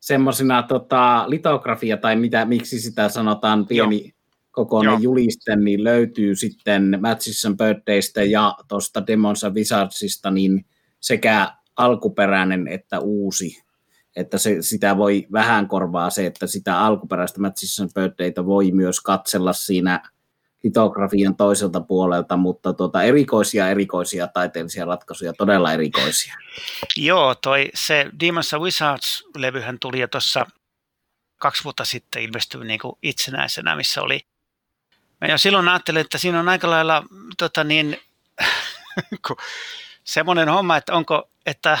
semmoisina 0.00 0.54
semmosina, 0.54 0.62
tota, 0.62 1.24
litografia, 1.26 1.96
tai 1.96 2.16
mitä, 2.16 2.44
miksi 2.44 2.80
sitä 2.80 3.08
sanotaan, 3.08 3.66
pieni 3.66 4.00
Joo. 4.00 4.10
kokoinen 4.50 4.92
Joo. 4.92 5.00
juliste, 5.00 5.56
niin 5.56 5.84
löytyy 5.84 6.34
sitten 6.34 6.98
Matchison 7.00 7.56
Birthdaystä 7.56 8.22
ja 8.22 8.56
tuosta 8.68 9.06
Demonsa 9.06 9.50
Wizardsista, 9.50 10.30
niin 10.30 10.64
sekä 11.00 11.52
alkuperäinen 11.76 12.68
että 12.68 13.00
uusi 13.00 13.66
että 14.16 14.38
se, 14.38 14.56
sitä 14.60 14.96
voi 14.96 15.26
vähän 15.32 15.68
korvaa 15.68 16.10
se, 16.10 16.26
että 16.26 16.46
sitä 16.46 16.80
alkuperäistä 16.80 17.40
Matchison 17.40 17.88
Birthdayta 17.94 18.46
voi 18.46 18.70
myös 18.72 19.00
katsella 19.00 19.52
siinä 19.52 20.10
litografian 20.66 21.36
toiselta 21.36 21.80
puolelta, 21.80 22.36
mutta 22.36 22.72
tuota, 22.72 23.02
erikoisia, 23.02 23.68
erikoisia 23.68 24.26
taiteellisia 24.26 24.84
ratkaisuja, 24.84 25.32
todella 25.32 25.72
erikoisia. 25.72 26.34
Joo, 26.96 27.34
toi 27.34 27.70
se 27.74 28.10
Demons 28.20 28.54
and 28.54 28.62
Wizards-levyhän 28.62 29.78
tuli 29.80 30.00
jo 30.00 30.08
tuossa 30.08 30.46
kaksi 31.38 31.64
vuotta 31.64 31.84
sitten 31.84 32.22
ilmestyi 32.22 32.64
niin 32.64 32.80
kuin 32.80 32.98
itsenäisenä, 33.02 33.76
missä 33.76 34.02
oli 34.02 34.20
Mä 35.20 35.28
jo 35.28 35.38
silloin 35.38 35.68
ajattelin, 35.68 36.00
että 36.00 36.18
siinä 36.18 36.40
on 36.40 36.48
aika 36.48 36.70
lailla 36.70 37.02
tota 37.38 37.64
niin, 37.64 38.00
semmoinen 40.04 40.48
homma, 40.48 40.76
että 40.76 40.94
onko, 40.94 41.30
että, 41.46 41.78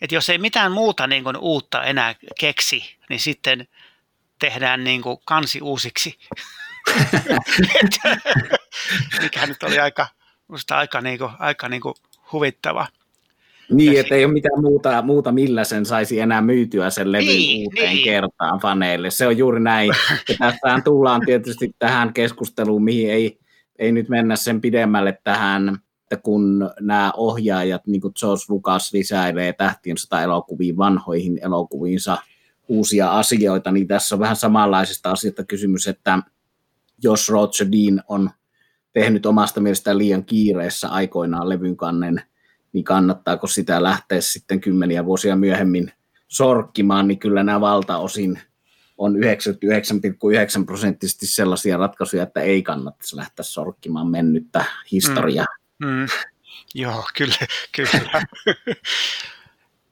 että 0.00 0.14
jos 0.14 0.30
ei 0.30 0.38
mitään 0.38 0.72
muuta 0.72 1.06
niin 1.06 1.24
kuin 1.24 1.36
uutta 1.36 1.84
enää 1.84 2.14
keksi, 2.40 2.96
niin 3.08 3.20
sitten 3.20 3.68
tehdään 4.38 4.84
niin 4.84 5.02
kuin 5.02 5.18
kansi 5.24 5.60
uusiksi. 5.60 6.18
mikä 9.22 9.46
nyt 9.46 9.62
oli 9.62 9.78
aika, 9.78 10.06
musta 10.48 10.76
aika, 10.76 11.00
niinku, 11.00 11.30
aika 11.38 11.68
niinku 11.68 11.94
huvittava. 12.32 12.86
Niin, 13.70 14.00
että 14.00 14.14
ei 14.14 14.24
ole 14.24 14.32
mitään 14.32 14.60
muuta, 14.60 15.02
muuta, 15.02 15.32
millä 15.32 15.64
sen 15.64 15.86
saisi 15.86 16.20
enää 16.20 16.40
myytyä 16.40 16.90
sen 16.90 17.12
levyn 17.12 17.26
niin, 17.26 17.66
uuteen 17.66 17.94
niin. 17.94 18.04
kertaan 18.04 18.60
faneille. 18.60 19.10
Se 19.10 19.26
on 19.26 19.38
juuri 19.38 19.60
näin. 19.60 19.92
Ja 20.28 20.34
tässähän 20.38 20.82
tullaan 20.82 21.20
tietysti 21.26 21.74
tähän 21.78 22.12
keskusteluun, 22.12 22.84
mihin 22.84 23.10
ei, 23.10 23.38
ei 23.78 23.92
nyt 23.92 24.08
mennä 24.08 24.36
sen 24.36 24.60
pidemmälle 24.60 25.18
tähän, 25.24 25.78
että 26.02 26.16
kun 26.22 26.70
nämä 26.80 27.12
ohjaajat, 27.16 27.86
niin 27.86 28.00
kuin 28.00 28.12
George 28.20 28.42
Lucas 28.48 28.92
lisäilee 28.92 29.52
tähtien 29.52 29.98
sata 29.98 30.22
elokuviin, 30.22 30.76
vanhoihin 30.76 31.38
elokuviinsa 31.42 32.18
uusia 32.68 33.18
asioita, 33.18 33.72
niin 33.72 33.86
tässä 33.86 34.14
on 34.14 34.20
vähän 34.20 34.36
samanlaisesta 34.36 35.10
asiasta 35.10 35.44
kysymys, 35.44 35.86
että 35.86 36.18
jos 37.02 37.28
Roger 37.28 37.66
Dean 37.72 38.02
on 38.08 38.30
tehnyt 38.92 39.26
omasta 39.26 39.60
mielestään 39.60 39.98
liian 39.98 40.24
kiireessä 40.24 40.88
aikoinaan 40.88 41.48
levyn 41.48 41.76
kannen, 41.76 42.22
niin 42.72 42.84
kannattaako 42.84 43.46
sitä 43.46 43.82
lähteä 43.82 44.20
sitten 44.20 44.60
kymmeniä 44.60 45.04
vuosia 45.04 45.36
myöhemmin 45.36 45.92
sorkkimaan, 46.28 47.08
niin 47.08 47.18
kyllä 47.18 47.42
nämä 47.42 47.60
valtaosin 47.60 48.38
on 48.98 49.14
99,9 49.14 49.20
prosenttisesti 50.66 51.26
sellaisia 51.26 51.76
ratkaisuja, 51.76 52.22
että 52.22 52.40
ei 52.40 52.62
kannattaisi 52.62 53.16
lähteä 53.16 53.42
sorkkimaan 53.42 54.06
mennyttä 54.06 54.64
historiaa. 54.92 55.46
Mm, 55.78 55.88
mm. 55.88 56.06
Joo, 56.74 57.04
kyllä. 57.16 57.34
kyllä. 57.76 58.22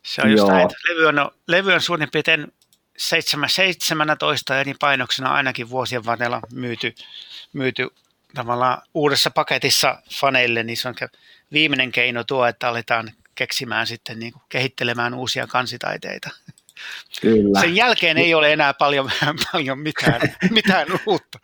Se 0.03 0.23
on 0.23 0.31
just 0.31 0.47
näin, 0.49 0.63
että 0.63 0.77
levy 0.89 1.07
on, 1.07 1.31
levy 1.47 1.73
on 1.73 1.81
suurin 1.81 2.09
piirtein 2.13 2.53
17 2.99 4.61
eri 4.61 4.75
painoksena 4.81 5.33
ainakin 5.33 5.71
vuosien 5.71 6.05
varrella 6.05 6.41
myyty, 6.53 6.95
myyty 7.53 7.89
tavallaan 8.35 8.83
uudessa 8.95 9.31
paketissa 9.31 10.03
faneille, 10.21 10.63
niin 10.63 10.77
se 10.77 10.89
on 10.89 10.95
viimeinen 11.53 11.93
keino 11.93 12.25
tuo, 12.25 12.47
että 12.47 12.69
aletaan 12.69 13.13
keksimään 13.35 13.87
sitten 13.87 14.19
niin 14.19 14.33
kuin 14.33 14.43
kehittelemään 14.49 15.15
uusia 15.15 15.47
kansitaiteita. 15.47 16.31
Kyllä. 17.21 17.61
Sen 17.61 17.77
jälkeen 17.77 18.19
ei 18.19 18.35
ole 18.35 18.53
enää 18.53 18.75
paljon, 18.75 19.11
paljon 19.53 19.79
mitään, 19.79 20.21
mitään 20.51 20.87
uutta. 21.07 21.39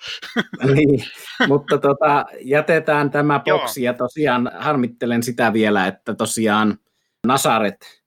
niin, 0.74 1.06
mutta 1.48 1.78
tota, 1.78 2.24
jätetään 2.40 3.10
tämä 3.10 3.40
boksi 3.40 3.82
ja 3.82 3.94
tosiaan 3.94 4.50
harmittelen 4.58 5.22
sitä 5.22 5.52
vielä, 5.52 5.86
että 5.86 6.14
tosiaan 6.14 6.78
Nasaret 7.26 8.03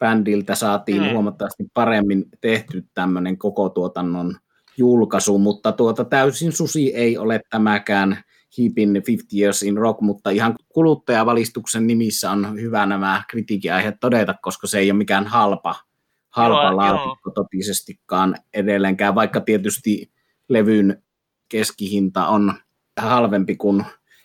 bändiltä 0.00 0.54
saatiin 0.54 1.02
mm. 1.02 1.10
huomattavasti 1.12 1.64
paremmin 1.74 2.24
tehty 2.40 2.84
tämmöinen 2.94 3.38
koko 3.38 3.68
tuotannon 3.68 4.36
julkaisu, 4.76 5.38
mutta 5.38 5.72
tuota 5.72 6.04
täysin 6.04 6.52
susi 6.52 6.94
ei 6.94 7.18
ole 7.18 7.40
tämäkään 7.50 8.22
Heapin 8.58 8.92
50 8.92 9.36
Years 9.36 9.62
in 9.62 9.76
Rock, 9.76 10.00
mutta 10.00 10.30
ihan 10.30 10.54
kuluttajavalistuksen 10.68 11.86
nimissä 11.86 12.30
on 12.30 12.60
hyvä 12.60 12.86
nämä 12.86 13.22
kritiikiaiheet 13.28 13.94
todeta, 14.00 14.34
koska 14.42 14.66
se 14.66 14.78
ei 14.78 14.90
ole 14.90 14.98
mikään 14.98 15.26
halpa, 15.26 15.74
halpa 16.30 16.62
joo, 16.62 16.76
laatikko 16.76 17.30
totisestikaan 17.30 18.36
edelleenkään, 18.54 19.14
vaikka 19.14 19.40
tietysti 19.40 20.10
levyn 20.48 21.02
keskihinta 21.48 22.26
on 22.26 22.54
halvempi 23.00 23.56
kuin 23.56 23.84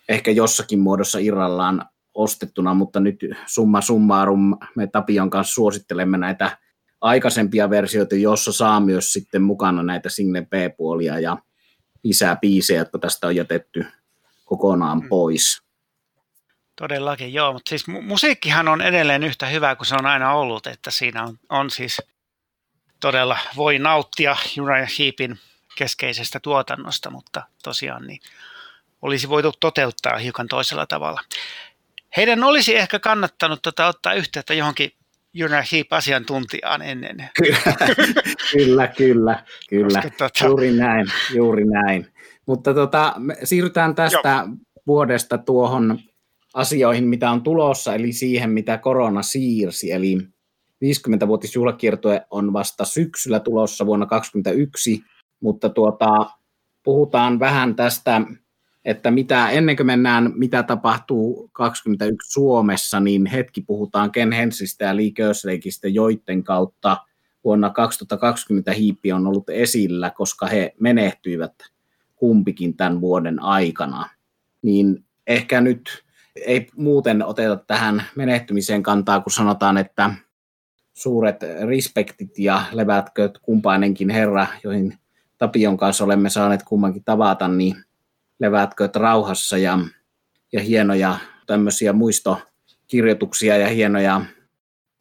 ehkä 0.09 0.31
jossakin 0.31 0.79
muodossa 0.79 1.19
irrallaan 1.19 1.85
ostettuna, 2.15 2.73
mutta 2.73 2.99
nyt 2.99 3.19
summa 3.45 3.81
summarum 3.81 4.57
me 4.75 4.87
Tapion 4.87 5.29
kanssa 5.29 5.53
suosittelemme 5.53 6.17
näitä 6.17 6.57
aikaisempia 7.01 7.69
versioita, 7.69 8.15
jossa 8.15 8.51
saa 8.51 8.79
myös 8.79 9.13
sitten 9.13 9.41
mukana 9.41 9.83
näitä 9.83 10.09
single 10.09 10.41
B-puolia 10.41 11.19
ja 11.19 11.37
lisää 12.03 12.35
biisejä, 12.35 12.79
jotka 12.79 12.99
tästä 12.99 13.27
on 13.27 13.35
jätetty 13.35 13.85
kokonaan 14.45 14.99
mm. 14.99 15.09
pois. 15.09 15.61
Todellakin, 16.75 17.33
joo, 17.33 17.53
mutta 17.53 17.69
siis 17.69 17.87
mu- 17.87 18.01
musiikkihan 18.01 18.67
on 18.67 18.81
edelleen 18.81 19.23
yhtä 19.23 19.45
hyvä 19.45 19.75
kuin 19.75 19.87
se 19.87 19.95
on 19.95 20.05
aina 20.05 20.33
ollut, 20.33 20.67
että 20.67 20.91
siinä 20.91 21.23
on, 21.23 21.37
on 21.49 21.69
siis 21.69 22.01
todella 22.99 23.37
voi 23.55 23.79
nauttia 23.79 24.35
Uriah 24.61 24.89
Heepin 24.99 25.39
keskeisestä 25.75 26.39
tuotannosta, 26.39 27.09
mutta 27.09 27.43
tosiaan 27.63 28.07
niin 28.07 28.19
olisi 29.01 29.29
voitu 29.29 29.51
toteuttaa 29.59 30.17
hiukan 30.17 30.47
toisella 30.47 30.85
tavalla. 30.85 31.21
Heidän 32.17 32.43
olisi 32.43 32.77
ehkä 32.77 32.99
kannattanut 32.99 33.59
tota, 33.61 33.87
ottaa 33.87 34.13
yhteyttä 34.13 34.53
johonkin 34.53 34.91
Juna 35.33 35.63
Heap-asiantuntijaan 35.71 36.81
ennen. 36.81 37.29
Kyllä, 37.43 37.75
kyllä, 38.51 38.87
kyllä, 38.87 39.43
kyllä. 39.69 40.01
Koska, 40.01 40.09
tota... 40.17 40.45
juuri 40.45 40.71
näin, 40.71 41.07
juuri 41.33 41.65
näin. 41.65 42.07
Mutta 42.45 42.73
tota, 42.73 43.13
me 43.17 43.37
siirrytään 43.43 43.95
tästä 43.95 44.45
Joo. 44.47 44.57
vuodesta 44.87 45.37
tuohon 45.37 45.99
asioihin, 46.53 47.07
mitä 47.07 47.31
on 47.31 47.43
tulossa, 47.43 47.95
eli 47.95 48.13
siihen, 48.13 48.49
mitä 48.49 48.77
korona 48.77 49.21
siirsi. 49.21 49.91
Eli 49.91 50.17
50-vuotisjuhlakiertue 50.85 52.21
on 52.29 52.53
vasta 52.53 52.85
syksyllä 52.85 53.39
tulossa 53.39 53.85
vuonna 53.85 54.05
2021, 54.05 55.03
mutta 55.39 55.69
tuota, 55.69 56.29
puhutaan 56.83 57.39
vähän 57.39 57.75
tästä 57.75 58.21
että 58.85 59.11
mitä, 59.11 59.49
ennen 59.49 59.75
kuin 59.75 59.87
mennään, 59.87 60.33
mitä 60.35 60.63
tapahtuu 60.63 61.49
21 61.53 62.31
Suomessa, 62.31 62.99
niin 62.99 63.25
hetki 63.25 63.61
puhutaan 63.61 64.11
Ken 64.11 64.31
Hensistä 64.31 64.85
ja 64.85 64.95
Lee 64.95 65.11
Kerslakeista, 65.11 65.87
joiden 65.87 66.43
kautta 66.43 66.97
vuonna 67.43 67.69
2020 67.69 68.71
hiippi 68.71 69.11
on 69.11 69.27
ollut 69.27 69.49
esillä, 69.49 70.09
koska 70.09 70.47
he 70.47 70.75
menehtyivät 70.79 71.53
kumpikin 72.15 72.77
tämän 72.77 73.01
vuoden 73.01 73.41
aikana. 73.41 74.09
Niin 74.61 75.05
ehkä 75.27 75.61
nyt 75.61 76.03
ei 76.45 76.67
muuten 76.77 77.25
oteta 77.25 77.57
tähän 77.57 78.03
menehtymiseen 78.15 78.83
kantaa, 78.83 79.21
kun 79.21 79.31
sanotaan, 79.31 79.77
että 79.77 80.13
suuret 80.93 81.39
respektit 81.67 82.39
ja 82.39 82.63
levätköt 82.71 83.37
kumpainenkin 83.37 84.09
herra, 84.09 84.47
joihin 84.63 84.97
Tapion 85.37 85.77
kanssa 85.77 86.03
olemme 86.03 86.29
saaneet 86.29 86.63
kummankin 86.63 87.03
tavata, 87.03 87.47
niin 87.47 87.75
levätkö 88.39 88.89
rauhassa 88.95 89.57
ja, 89.57 89.79
ja 90.53 90.61
hienoja 90.61 91.17
tämmöisiä 91.47 91.93
muistokirjoituksia 91.93 93.57
ja 93.57 93.67
hienoja 93.67 94.21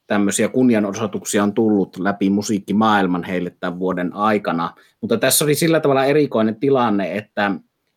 tämmöisiä 0.06 0.48
kunnianosoituksia 0.48 1.42
on 1.42 1.54
tullut 1.54 1.96
läpi 1.98 2.30
musiikkimaailman 2.30 3.24
heille 3.24 3.56
tämän 3.60 3.78
vuoden 3.78 4.12
aikana. 4.12 4.74
Mutta 5.00 5.16
tässä 5.16 5.44
oli 5.44 5.54
sillä 5.54 5.80
tavalla 5.80 6.04
erikoinen 6.04 6.56
tilanne, 6.56 7.16
että 7.16 7.50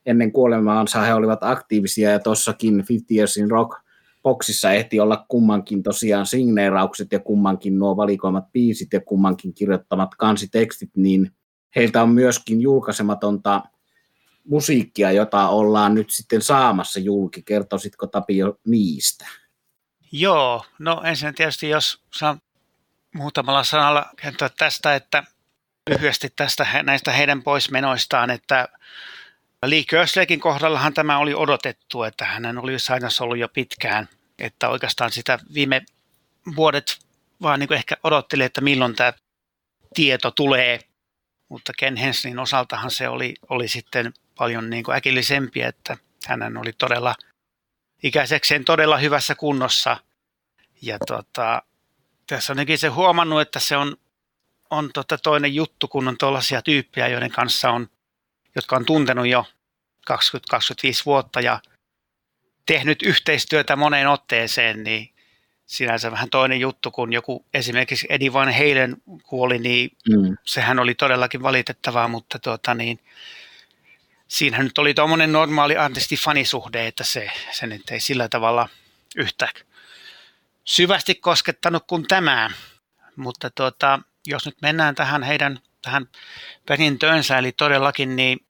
ennen 0.05 0.31
kuolemaansa 0.31 1.01
he 1.01 1.13
olivat 1.13 1.43
aktiivisia 1.43 2.11
ja 2.11 2.19
tuossakin 2.19 2.85
50 2.89 3.13
Years 3.13 3.37
in 3.37 3.51
Rock 3.51 3.79
boksissa 4.23 4.71
ehti 4.71 4.99
olla 4.99 5.25
kummankin 5.27 5.83
tosiaan 5.83 6.25
signeeraukset 6.25 7.11
ja 7.11 7.19
kummankin 7.19 7.79
nuo 7.79 7.97
valikoimat 7.97 8.51
biisit 8.51 8.93
ja 8.93 9.01
kummankin 9.01 9.53
kirjoittamat 9.53 10.09
kansitekstit, 10.17 10.89
niin 10.95 11.31
heiltä 11.75 12.03
on 12.03 12.09
myöskin 12.09 12.61
julkaisematonta 12.61 13.63
musiikkia, 14.49 15.11
jota 15.11 15.47
ollaan 15.47 15.93
nyt 15.93 16.09
sitten 16.09 16.41
saamassa 16.41 16.99
julki. 16.99 17.41
Kertoisitko 17.41 18.07
Tapio 18.07 18.59
niistä? 18.67 19.27
Joo, 20.11 20.65
no 20.79 21.01
ensin 21.05 21.35
tietysti 21.35 21.69
jos 21.69 22.01
saan 22.13 22.41
muutamalla 23.15 23.63
sanalla 23.63 24.05
kertoa 24.21 24.49
tästä, 24.49 24.95
että 24.95 25.23
lyhyesti 25.89 26.29
tästä 26.35 26.67
näistä 26.83 27.11
heidän 27.11 27.43
poismenoistaan, 27.43 28.29
että 28.29 28.67
Lee 29.65 29.83
Körslekin 29.83 30.39
kohdallahan 30.39 30.93
tämä 30.93 31.17
oli 31.17 31.33
odotettu, 31.33 32.03
että 32.03 32.25
hänen 32.25 32.57
oli 32.57 32.79
sairassa 32.79 33.23
ollut 33.23 33.37
jo 33.37 33.49
pitkään, 33.49 34.09
että 34.39 34.69
oikeastaan 34.69 35.11
sitä 35.11 35.39
viime 35.53 35.81
vuodet 36.55 36.99
vaan 37.41 37.59
niin 37.59 37.73
ehkä 37.73 37.97
odotteli, 38.03 38.43
että 38.43 38.61
milloin 38.61 38.95
tämä 38.95 39.13
tieto 39.93 40.31
tulee, 40.31 40.79
mutta 41.49 41.73
Ken 41.79 41.95
Henslin 41.95 42.39
osaltahan 42.39 42.91
se 42.91 43.09
oli, 43.09 43.33
oli 43.49 43.67
sitten 43.67 44.13
paljon 44.37 44.69
niin 44.69 44.83
kuin 44.83 44.95
äkillisempi, 44.95 45.61
että 45.61 45.97
hän 46.27 46.57
oli 46.57 46.73
todella 46.73 47.15
ikäisekseen 48.03 48.65
todella 48.65 48.97
hyvässä 48.97 49.35
kunnossa. 49.35 49.97
Ja 50.81 50.97
tota, 51.07 51.61
tässä 52.27 52.53
on 52.53 52.59
se 52.75 52.87
huomannut, 52.87 53.41
että 53.41 53.59
se 53.59 53.77
on, 53.77 53.97
on 54.69 54.89
tota 54.93 55.17
toinen 55.17 55.55
juttu, 55.55 55.87
kun 55.87 56.07
on 56.07 56.17
tuollaisia 56.17 56.61
tyyppejä, 56.61 57.07
joiden 57.07 57.31
kanssa 57.31 57.69
on, 57.69 57.89
jotka 58.55 58.75
on 58.75 58.85
tuntenut 58.85 59.27
jo 59.27 59.45
20-25 60.11 60.13
vuotta 61.05 61.41
ja 61.41 61.59
tehnyt 62.65 63.01
yhteistyötä 63.01 63.75
moneen 63.75 64.07
otteeseen, 64.07 64.83
niin 64.83 65.09
sinänsä 65.65 66.11
vähän 66.11 66.29
toinen 66.29 66.59
juttu, 66.59 66.91
kun 66.91 67.13
joku 67.13 67.45
esimerkiksi 67.53 68.07
Eddie 68.09 68.33
Van 68.33 68.53
Halen 68.53 68.97
kuoli, 69.23 69.59
niin 69.59 69.91
mm. 70.09 70.37
sehän 70.43 70.79
oli 70.79 70.95
todellakin 70.95 71.43
valitettavaa, 71.43 72.07
mutta 72.07 72.39
tuota, 72.39 72.73
niin, 72.73 72.99
siinähän 74.27 74.65
nyt 74.65 74.77
oli 74.77 74.93
tuommoinen 74.93 75.31
normaali 75.31 75.77
artisti-fanisuhde, 75.77 76.87
että 76.87 77.03
se, 77.03 77.31
se 77.51 77.67
nyt 77.67 77.89
ei 77.91 77.99
sillä 77.99 78.29
tavalla 78.29 78.69
yhtä 79.15 79.49
syvästi 80.63 81.15
koskettanut 81.15 81.83
kuin 81.87 82.07
tämä. 82.07 82.49
Mutta 83.15 83.49
tuota, 83.49 83.99
jos 84.27 84.45
nyt 84.45 84.61
mennään 84.61 84.95
tähän 84.95 85.23
heidän 85.23 85.59
tähän 85.81 86.07
perintöönsä, 86.65 87.37
eli 87.37 87.51
todellakin 87.51 88.15
niin 88.15 88.45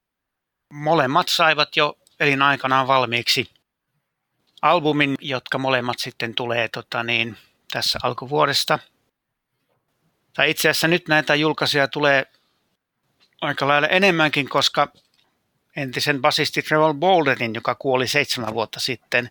molemmat 0.73 1.29
saivat 1.29 1.75
jo 1.75 1.97
elinaikanaan 2.19 2.87
valmiiksi 2.87 3.49
albumin, 4.61 5.15
jotka 5.21 5.57
molemmat 5.57 5.99
sitten 5.99 6.35
tulee 6.35 6.67
tota 6.67 7.03
niin, 7.03 7.37
tässä 7.71 7.99
alkuvuodesta. 8.03 8.79
Tai 10.33 10.49
itse 10.49 10.69
asiassa 10.69 10.87
nyt 10.87 11.07
näitä 11.07 11.35
julkaisuja 11.35 11.87
tulee 11.87 12.25
aika 13.41 13.67
lailla 13.67 13.87
enemmänkin, 13.87 14.49
koska 14.49 14.91
entisen 15.77 16.21
basisti 16.21 16.61
Trevor 16.61 16.93
Boulderin, 16.93 17.53
joka 17.53 17.75
kuoli 17.75 18.07
seitsemän 18.07 18.53
vuotta 18.53 18.79
sitten, 18.79 19.29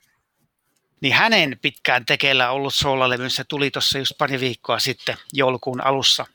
niin 1.01 1.15
hänen 1.15 1.59
pitkään 1.63 2.07
tekeillä 2.07 2.51
ollut 2.51 2.75
soolalevynsä 2.75 3.45
tuli 3.49 3.71
tuossa 3.71 3.99
just 3.99 4.13
pari 4.19 4.41
viikkoa 4.41 4.79
sitten 4.79 5.17
joulukuun 5.33 5.81
alussa. 5.81 6.27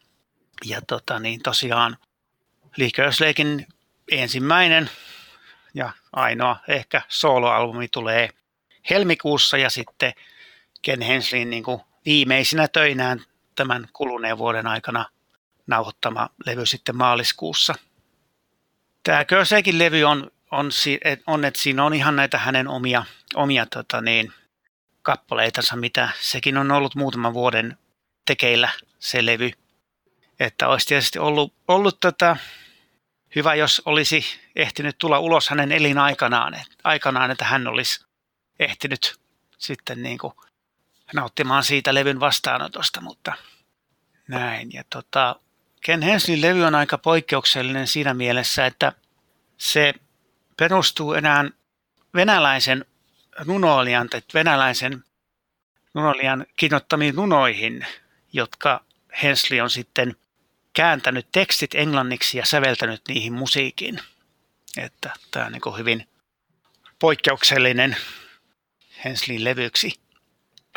Ja 0.66 0.82
tota, 0.82 1.20
niin 1.20 1.42
tosiaan 1.44 1.98
Lee 2.78 2.90
ensimmäinen 4.12 4.90
ja 5.74 5.92
ainoa 6.14 6.58
ehkä 6.68 7.02
soloalbumi 7.08 7.88
tulee 7.88 8.30
helmikuussa 8.90 9.58
ja 9.58 9.70
sitten 9.70 10.14
Ken 10.82 11.02
Henslin 11.02 11.50
niin 11.50 11.64
viimeisinä 12.06 12.68
töinään 12.68 13.26
tämän 13.56 13.88
kuluneen 13.94 14.38
vuoden 14.38 14.68
aikana 14.68 15.06
nauhoittama 15.68 16.30
levy 16.46 16.66
sitten 16.66 16.96
maaliskuussa. 16.96 17.76
Tämä 19.04 19.26
Körseekin 19.26 19.80
levy 19.80 20.04
on, 20.04 20.32
on, 20.52 20.70
on, 21.28 21.46
että 21.46 21.62
siinä 21.62 21.86
on 21.86 21.94
ihan 21.94 22.16
näitä 22.16 22.38
hänen 22.38 22.68
omia, 22.68 23.06
omia 23.36 23.66
tota 23.66 24.02
niin, 24.02 24.34
kappaleitansa, 25.02 25.76
mitä 25.76 26.10
sekin 26.20 26.58
on 26.58 26.72
ollut 26.72 26.96
muutaman 26.96 27.34
vuoden 27.34 27.78
tekeillä 28.26 28.70
se 29.00 29.26
levy. 29.26 29.52
Että 30.40 30.68
olisi 30.68 30.88
tietysti 30.88 31.20
ollut, 31.20 31.54
ollut 31.68 32.00
tota, 32.00 32.38
hyvä, 33.36 33.56
jos 33.56 33.82
olisi 33.86 34.26
ehtinyt 34.56 34.98
tulla 34.98 35.20
ulos 35.20 35.50
hänen 35.50 35.72
elinaikanaan, 35.72 36.56
aikanaan, 36.84 37.32
että 37.32 37.46
hän 37.46 37.68
olisi 37.68 38.06
ehtinyt 38.60 39.20
sitten 39.58 40.04
niin 40.04 40.18
kuin 40.18 40.34
nauttimaan 41.14 41.64
siitä 41.64 41.94
levyn 41.94 42.20
vastaanotosta, 42.20 43.02
mutta 43.02 43.34
näin. 44.28 44.70
Ja 44.74 44.84
tota, 44.90 45.36
Ken 45.82 46.02
Henslin 46.02 46.42
levy 46.42 46.64
on 46.64 46.76
aika 46.76 46.98
poikkeuksellinen 46.98 47.88
siinä 47.88 48.14
mielessä, 48.14 48.66
että 48.66 48.94
se 49.58 49.94
perustuu 50.58 51.14
enää 51.14 51.46
venäläisen 52.14 52.86
runoilijan 53.38 54.10
tai 54.10 54.22
venäläisen 54.34 55.04
runoilijan 55.96 56.46
kirjoittamiin 56.56 57.16
runoihin, 57.16 57.86
jotka 58.34 58.84
Hensli 59.24 59.62
on 59.62 59.70
sitten 59.70 60.16
kääntänyt 60.74 61.28
tekstit 61.32 61.76
englanniksi 61.76 62.38
ja 62.38 62.46
säveltänyt 62.46 63.02
niihin 63.08 63.34
musiikin. 63.34 64.00
Että 64.78 65.14
tämä 65.32 65.46
on 65.46 65.52
niin 65.52 65.78
hyvin 65.78 66.08
poikkeuksellinen 67.00 67.98
Henslin 69.06 69.44
levyksi. 69.44 69.94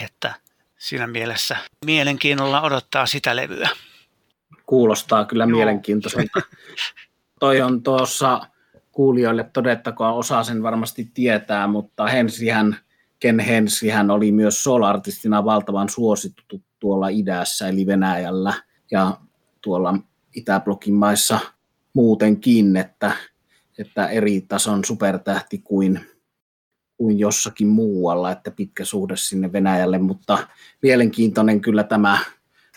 Että 0.03 0.35
siinä 0.79 1.07
mielessä 1.07 1.57
mielenkiinnolla 1.85 2.61
odottaa 2.61 3.07
sitä 3.07 3.37
levyä. 3.37 3.69
Kuulostaa 4.67 5.25
kyllä 5.25 5.47
mielenkiintoiselta. 5.47 6.41
Toi 7.41 7.61
on 7.61 7.83
tuossa 7.83 8.41
kuulijoille 8.93 9.51
todettakoon, 9.53 10.15
osa 10.15 10.43
sen 10.43 10.63
varmasti 10.63 11.11
tietää, 11.15 11.67
mutta 11.67 12.07
Hensihän, 12.07 12.77
Ken 13.21 13.39
Hensihän 13.39 14.11
oli 14.11 14.33
myös 14.33 14.63
solartistina 14.63 15.45
valtavan 15.45 15.89
suosittu 15.89 16.63
tuolla 16.81 17.09
idässä, 17.09 17.69
eli 17.69 17.87
Venäjällä 17.87 18.55
ja 18.91 19.17
tuolla 19.61 19.99
Itäblokin 20.35 20.95
maissa 20.95 21.39
muutenkin, 21.93 22.77
että, 22.77 23.13
että 23.79 24.09
eri 24.09 24.41
tason 24.41 24.85
supertähti 24.85 25.59
kuin 25.59 26.01
kuin 26.97 27.19
jossakin 27.19 27.69
muualla, 27.69 28.33
että 28.33 28.51
pitkä 28.51 28.85
suhde 28.85 29.17
sinne 29.17 29.53
Venäjälle, 29.53 29.99
mutta 29.99 30.39
mielenkiintoinen 30.83 31.61
kyllä 31.61 31.85
tämä, 31.85 32.19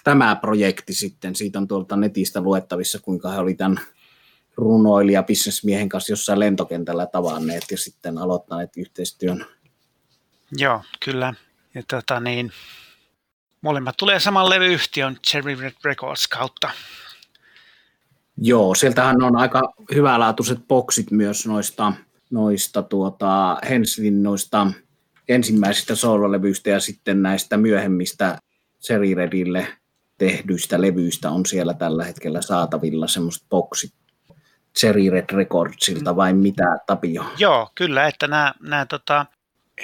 tämä 0.08 0.36
projekti 0.36 0.94
sitten, 0.94 1.36
siitä 1.36 1.60
on 1.60 1.68
tuolta 1.68 1.96
netistä 1.96 2.42
luettavissa, 2.42 3.00
kuinka 3.00 3.32
he 3.32 3.38
oli 3.38 3.54
tämän 3.54 3.80
runoilija 4.56 5.24
bisnesmiehen 5.24 5.90
kanssa 5.90 6.12
jossain 6.12 6.40
lentokentällä 6.40 7.06
tavanneet 7.06 7.64
ja 7.72 7.78
sitten 7.78 8.18
aloittaneet 8.18 8.70
yhteistyön. 8.78 9.46
Joo, 10.52 10.82
kyllä. 11.06 11.34
Ja 11.76 11.84
tota 11.90 12.20
niin, 12.20 12.52
molemmat 13.62 13.98
tulee 13.98 14.20
saman 14.20 14.50
levyyhtiön 14.50 15.18
Cherry 15.28 15.56
Red 15.56 15.74
Records 15.84 16.28
kautta. 16.28 16.70
Joo, 18.38 18.76
sieltähän 18.76 19.24
on 19.24 19.38
aika 19.38 19.74
hyvälaatuiset 19.96 20.68
boksit 20.68 21.12
myös 21.12 21.48
noista 21.48 21.94
noista 22.30 22.84
tuota, 22.84 23.58
Henslin 23.70 24.24
noista 24.24 24.72
ensimmäisistä 25.28 25.96
soololevyistä 25.96 26.70
ja 26.70 26.80
sitten 26.80 27.22
näistä 27.22 27.58
myöhemmistä 27.58 28.38
Cherry 28.86 29.14
Redille 29.14 29.68
tehdyistä 30.18 30.82
levyistä 30.82 31.30
on 31.30 31.46
siellä 31.46 31.74
tällä 31.74 32.04
hetkellä 32.04 32.42
saatavilla 32.42 33.08
semmoiset 33.08 33.44
boksit 33.50 33.94
Cherry 34.80 35.10
Red 35.10 35.26
Recordsilta 35.32 36.16
vai 36.16 36.34
mitä 36.34 36.78
Tapio? 36.88 37.26
Joo, 37.38 37.72
kyllä, 37.76 38.08
että 38.08 38.28
nämä, 38.28 38.54
nämä 38.60 38.86
tota, 38.86 39.26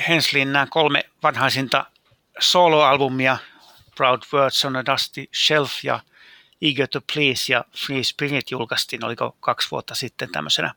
Henslin 0.07 0.53
nämä 0.53 0.67
kolme 0.69 1.03
vanhaisinta 1.23 1.85
soloalbumia 2.39 3.37
Proud 3.95 4.21
Words 4.33 4.65
on 4.65 4.75
a 4.75 4.85
Dusty 4.85 5.25
Shelf 5.45 5.83
ja 5.83 5.99
Eager 6.61 6.87
to 6.87 7.01
Please 7.13 7.53
ja 7.53 7.65
Free 7.85 8.03
Spirit 8.03 8.51
julkaistiin, 8.51 9.05
oliko 9.05 9.37
kaksi 9.39 9.71
vuotta 9.71 9.95
sitten 9.95 10.31
tämmöisenä 10.31 10.73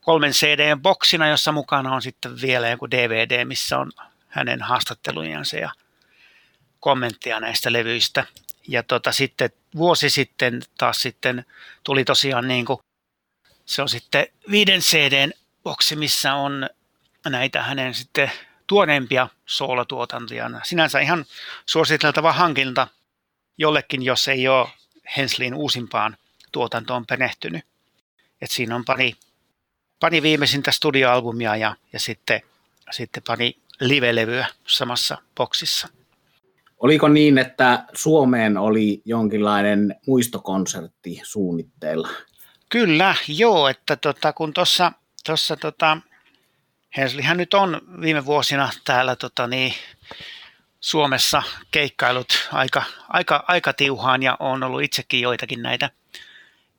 kolmen 0.00 0.32
CD-boksina, 0.32 1.28
jossa 1.28 1.52
mukana 1.52 1.94
on 1.94 2.02
sitten 2.02 2.40
vielä 2.40 2.68
joku 2.68 2.90
DVD, 2.90 3.44
missä 3.44 3.78
on 3.78 3.92
hänen 4.28 4.62
haastattelujansa 4.62 5.56
ja 5.56 5.70
kommenttia 6.80 7.40
näistä 7.40 7.72
levyistä. 7.72 8.24
Ja 8.70 8.82
tota, 8.82 9.12
sitten 9.12 9.50
vuosi 9.76 10.10
sitten 10.10 10.62
taas 10.78 11.02
sitten 11.02 11.44
tuli 11.84 12.04
tosiaan 12.04 12.48
niin 12.48 12.66
kuin, 12.66 12.78
se 13.66 13.82
on 13.82 13.88
sitten 13.88 14.26
viiden 14.50 14.80
CDn 14.80 15.32
boksi, 15.62 15.96
missä 15.96 16.34
on 16.34 16.70
näitä 17.28 17.62
hänen 17.62 17.94
sitten 17.94 18.30
tuoneempia 18.66 19.28
soolotuotantoja. 19.46 20.50
Sinänsä 20.62 21.00
ihan 21.00 21.24
suositeltava 21.66 22.32
hankinta 22.32 22.88
jollekin, 23.58 24.02
jos 24.02 24.28
ei 24.28 24.48
ole 24.48 24.68
Henslin 25.16 25.54
uusimpaan 25.54 26.16
tuotantoon 26.52 27.06
perehtynyt. 27.06 27.64
Et 28.40 28.50
siinä 28.50 28.74
on 28.76 28.84
pari 28.84 29.16
pari 30.00 30.22
viimeisintä 30.22 30.70
studioalbumia 30.70 31.56
ja, 31.56 31.76
ja 31.92 32.00
sitten, 32.00 32.42
sitten 32.90 33.22
pari 33.26 33.56
live-levyä 33.80 34.46
samassa 34.66 35.18
boksissa. 35.34 35.88
Oliko 36.80 37.08
niin, 37.08 37.38
että 37.38 37.84
Suomeen 37.94 38.56
oli 38.56 39.02
jonkinlainen 39.04 39.96
muistokonsertti 40.06 41.20
suunnitteilla? 41.22 42.08
Kyllä, 42.68 43.14
joo, 43.28 43.68
että 43.68 43.96
tota, 43.96 44.32
kun 44.32 44.52
tuossa 44.52 44.92
tuossa 45.26 45.56
tota, 45.56 45.98
Henslihän 46.96 47.36
nyt 47.36 47.54
on 47.54 47.80
viime 48.00 48.26
vuosina 48.26 48.70
täällä 48.84 49.16
tota, 49.16 49.46
niin, 49.46 49.74
Suomessa 50.80 51.42
keikkailut 51.70 52.48
aika, 52.52 52.82
aika, 53.08 53.44
aika 53.48 53.72
tiuhaan 53.72 54.22
ja 54.22 54.36
on 54.40 54.62
ollut 54.62 54.82
itsekin 54.82 55.20
joitakin 55.20 55.62
näitä 55.62 55.90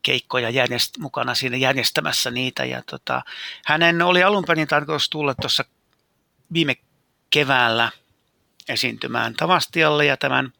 keikkoja 0.02 0.50
järjest, 0.50 0.98
mukana 0.98 1.36
siinä 1.36 1.58
järjestämässä 1.58 2.32
niitä. 2.32 2.66
Ja 2.66 2.82
tota, 2.86 3.22
hänen 3.66 4.02
oli 4.02 4.24
alun 4.24 4.44
perin 4.48 4.68
tarkoitus 4.68 5.10
tulla 5.10 5.36
tuossa 5.36 5.66
viime 6.54 6.76
keväällä 7.30 7.92
esiintymään 8.72 9.34
Tavastialle 9.34 10.06
ja 10.06 10.18
tämän 10.18 10.54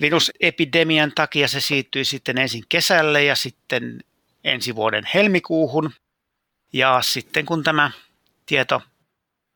virusepidemian 0.00 1.12
takia 1.14 1.48
se 1.48 1.60
siirtyi 1.60 2.04
sitten 2.04 2.38
ensin 2.38 2.64
kesälle 2.68 3.24
ja 3.24 3.36
sitten 3.36 4.04
ensi 4.44 4.74
vuoden 4.74 5.04
helmikuuhun. 5.14 5.92
Ja 6.72 7.02
sitten 7.02 7.46
kun 7.46 7.62
tämä 7.62 7.90
tieto 8.46 8.82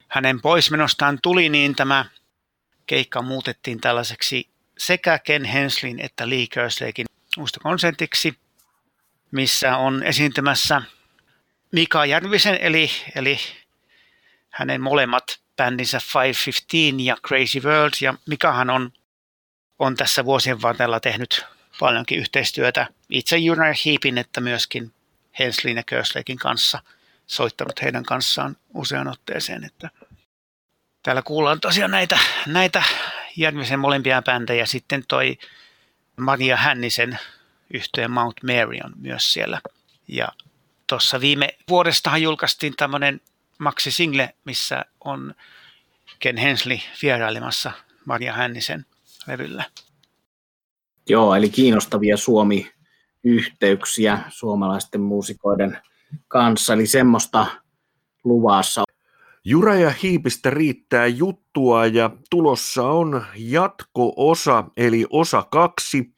hänen 0.09 0.41
poismenostaan 0.41 1.19
tuli, 1.23 1.49
niin 1.49 1.75
tämä 1.75 2.05
keikka 2.87 3.23
muutettiin 3.23 3.81
tällaiseksi 3.81 4.49
sekä 4.79 5.19
Ken 5.19 5.45
Henslin 5.45 6.01
että 6.01 6.29
Lee 6.29 6.47
Kersleykin 6.51 7.07
muistokonsentiksi, 7.37 8.35
missä 9.31 9.77
on 9.77 10.03
esiintymässä 10.03 10.83
Mika 11.73 12.07
Järvisen, 12.07 12.59
eli, 12.61 12.91
eli 13.15 13.39
hänen 14.51 14.81
molemmat 14.81 15.44
bändinsä 15.57 16.01
515 16.15 17.03
ja 17.03 17.17
Crazy 17.27 17.61
World, 17.61 17.93
ja 18.01 18.15
Mikahan 18.27 18.71
on, 18.71 18.93
on 19.79 19.97
tässä 19.97 20.25
vuosien 20.25 20.63
varrella 20.63 21.01
tehnyt 21.01 21.45
paljonkin 21.81 22.19
yhteistyötä 22.19 22.87
itse 23.11 23.37
Uriah 23.51 23.77
Heepin, 23.87 24.19
että 24.19 24.41
myöskin 24.41 24.93
Henslin 25.39 25.77
ja 25.77 25.83
Kersleykin 25.83 26.39
kanssa, 26.39 26.83
soittanut 27.27 27.83
heidän 27.83 28.05
kanssaan 28.05 28.57
usean 28.75 29.09
otteeseen, 29.09 29.65
että 29.65 29.91
Täällä 31.05 31.23
kuullaan 31.23 31.61
tosiaan 31.61 31.91
näitä, 31.91 32.19
näitä 32.47 32.83
Järvisen 33.37 33.79
molempia 33.79 34.23
bändejä. 34.23 34.67
Sitten 34.67 35.05
toi 35.09 35.39
Maria 36.17 36.57
Hännisen 36.57 37.19
yhteen 37.75 38.11
Mount 38.11 38.43
Mary 38.43 38.79
on 38.85 38.93
myös 38.97 39.33
siellä. 39.33 39.61
Ja 40.09 40.29
tuossa 40.87 41.21
viime 41.21 41.49
vuodestahan 41.69 42.23
julkaistiin 42.23 42.77
tämmöinen 42.77 43.21
Maxi 43.59 43.91
Single, 43.91 44.35
missä 44.45 44.85
on 45.05 45.35
Ken 46.19 46.37
Hensley 46.37 46.79
vierailemassa 47.03 47.73
Maria 48.05 48.33
Hännisen 48.33 48.87
levyllä. 49.27 49.65
Joo, 51.09 51.35
eli 51.35 51.49
kiinnostavia 51.49 52.17
Suomi-yhteyksiä 52.17 54.19
suomalaisten 54.29 55.01
muusikoiden 55.01 55.79
kanssa, 56.29 56.73
eli 56.73 56.87
semmoista 56.87 57.47
luvassa. 58.25 58.85
Jura 59.45 59.75
ja 59.75 59.93
Hiipistä 60.03 60.51
riittää 60.51 61.07
juttua 61.07 61.87
ja 61.87 62.11
tulossa 62.31 62.83
on 62.83 63.27
jatko-osa 63.37 64.65
eli 64.77 65.07
osa 65.11 65.43
kaksi. 65.51 66.14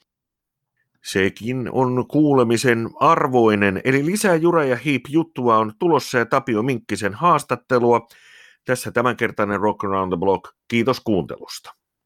Sekin 1.07 1.68
on 1.72 2.09
kuulemisen 2.09 2.88
arvoinen, 3.00 3.80
eli 3.84 4.07
lisää 4.07 4.34
Jura 4.34 4.64
ja 4.64 4.76
Hiip 4.76 5.02
juttua 5.09 5.59
on 5.59 5.72
tulossa 5.78 6.18
ja 6.18 6.26
Tapio 6.26 6.62
Minkkisen 6.62 7.14
haastattelua. 7.14 8.07
Tässä 8.64 8.90
tämänkertainen 8.90 9.61
Rock 9.61 9.84
Around 9.84 10.12
the 10.12 10.18
Block. 10.20 10.54
Kiitos 10.68 11.00
kuuntelusta. 11.00 11.75